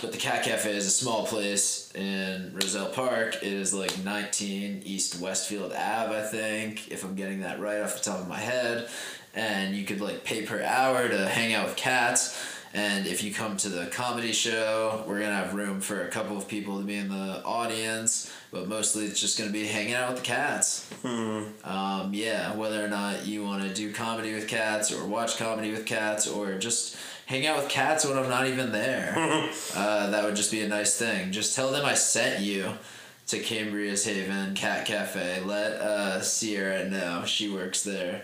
[0.00, 3.36] But the Cat Cafe is a small place in Roselle Park.
[3.42, 7.96] It is like 19 East Westfield Ave, I think, if I'm getting that right off
[7.96, 8.88] the top of my head.
[9.34, 12.40] And you could like pay per hour to hang out with cats.
[12.74, 16.36] And if you come to the comedy show, we're gonna have room for a couple
[16.36, 20.10] of people to be in the audience, but mostly it's just gonna be hanging out
[20.10, 20.88] with the cats.
[21.64, 25.70] Um, yeah, whether or not you want to do comedy with cats or watch comedy
[25.70, 26.96] with cats or just
[27.26, 29.14] hang out with cats when I'm not even there,
[29.74, 31.32] uh, that would just be a nice thing.
[31.32, 32.72] Just tell them I sent you
[33.28, 35.40] to Cambria's Haven Cat Cafe.
[35.44, 38.22] Let uh, Sierra know she works there.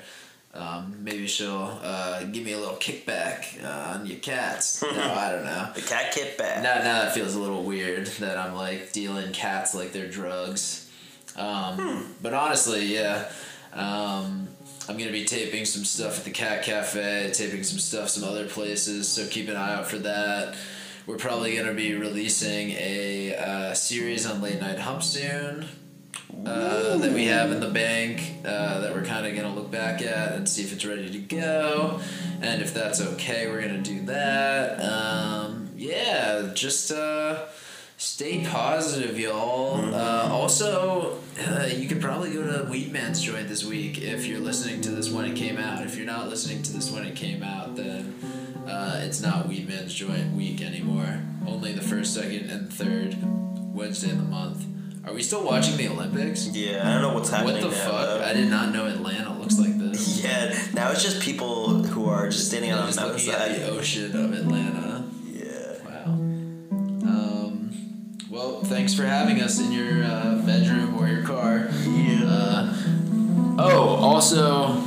[0.55, 4.83] Um, maybe she'll uh, give me a little kickback uh, on your cats.
[4.83, 5.71] no, I don't know.
[5.75, 6.63] The cat kit back.
[6.63, 10.89] Now, now that feels a little weird that I'm like dealing cats like they're drugs.
[11.37, 13.29] Um, But honestly, yeah.
[13.73, 14.49] Um,
[14.89, 18.47] I'm gonna be taping some stuff at the Cat Cafe, taping some stuff some other
[18.47, 20.55] places, so keep an eye out for that.
[21.07, 25.67] We're probably gonna be releasing a uh, series on late night hump soon.
[26.47, 29.71] Uh, that we have in the bank uh, that we're kind of going to look
[29.71, 32.01] back at and see if it's ready to go.
[32.43, 34.81] And if that's okay, we're going to do that.
[34.81, 37.47] Um, yeah, just uh,
[37.97, 39.95] stay positive, y'all.
[39.95, 41.19] Uh, also,
[41.49, 45.11] uh, you could probably go to Weedman's joint this week if you're listening to this
[45.11, 45.85] when it came out.
[45.85, 48.15] If you're not listening to this when it came out, then
[48.69, 51.23] uh, it's not Weedman's joint week anymore.
[51.47, 53.17] Only the first, second, and third
[53.75, 54.67] Wednesday in the month.
[55.07, 56.47] Are we still watching the Olympics?
[56.49, 58.07] Yeah, I don't know what's happening What the now, fuck?
[58.21, 58.25] though.
[58.25, 60.23] I did not know Atlanta looks like this.
[60.25, 63.51] Yeah, now it's just people who are just standing on a Just looking mountainside.
[63.53, 65.05] at the ocean of Atlanta.
[65.31, 65.85] Yeah.
[65.85, 66.13] Wow.
[66.73, 67.71] Um,
[68.31, 71.69] well, thanks for having us in your uh, bedroom or your car.
[71.85, 72.25] Yeah.
[72.25, 72.75] Uh,
[73.59, 74.83] oh, also,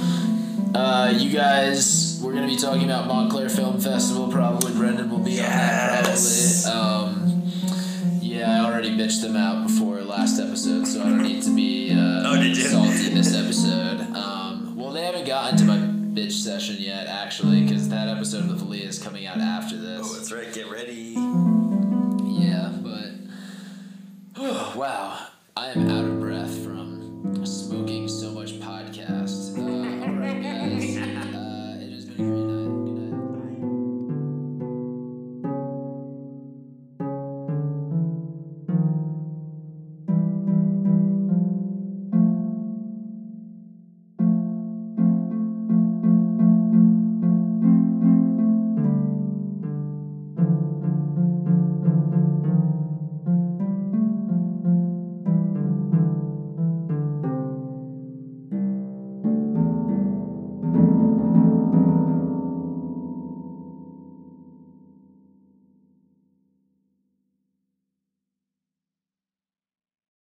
[0.74, 4.28] uh, you guys, we're gonna be talking about Montclair Film Festival.
[4.30, 6.66] Probably Brendan will be Yes.
[6.66, 7.04] on that.
[7.06, 7.14] Probably.
[7.14, 7.17] Um,
[8.38, 11.92] yeah, I already bitched them out before last episode, so I don't need to be
[11.92, 12.64] uh, oh, did you?
[12.64, 14.02] salty this episode.
[14.16, 18.60] Um, well, they haven't gotten to my bitch session yet, actually, because that episode of
[18.60, 20.02] the Valia is coming out after this.
[20.04, 20.54] Oh, that's right.
[20.54, 21.16] Get ready.
[22.24, 23.12] Yeah, but
[24.76, 25.90] wow, I am.
[25.90, 25.97] Out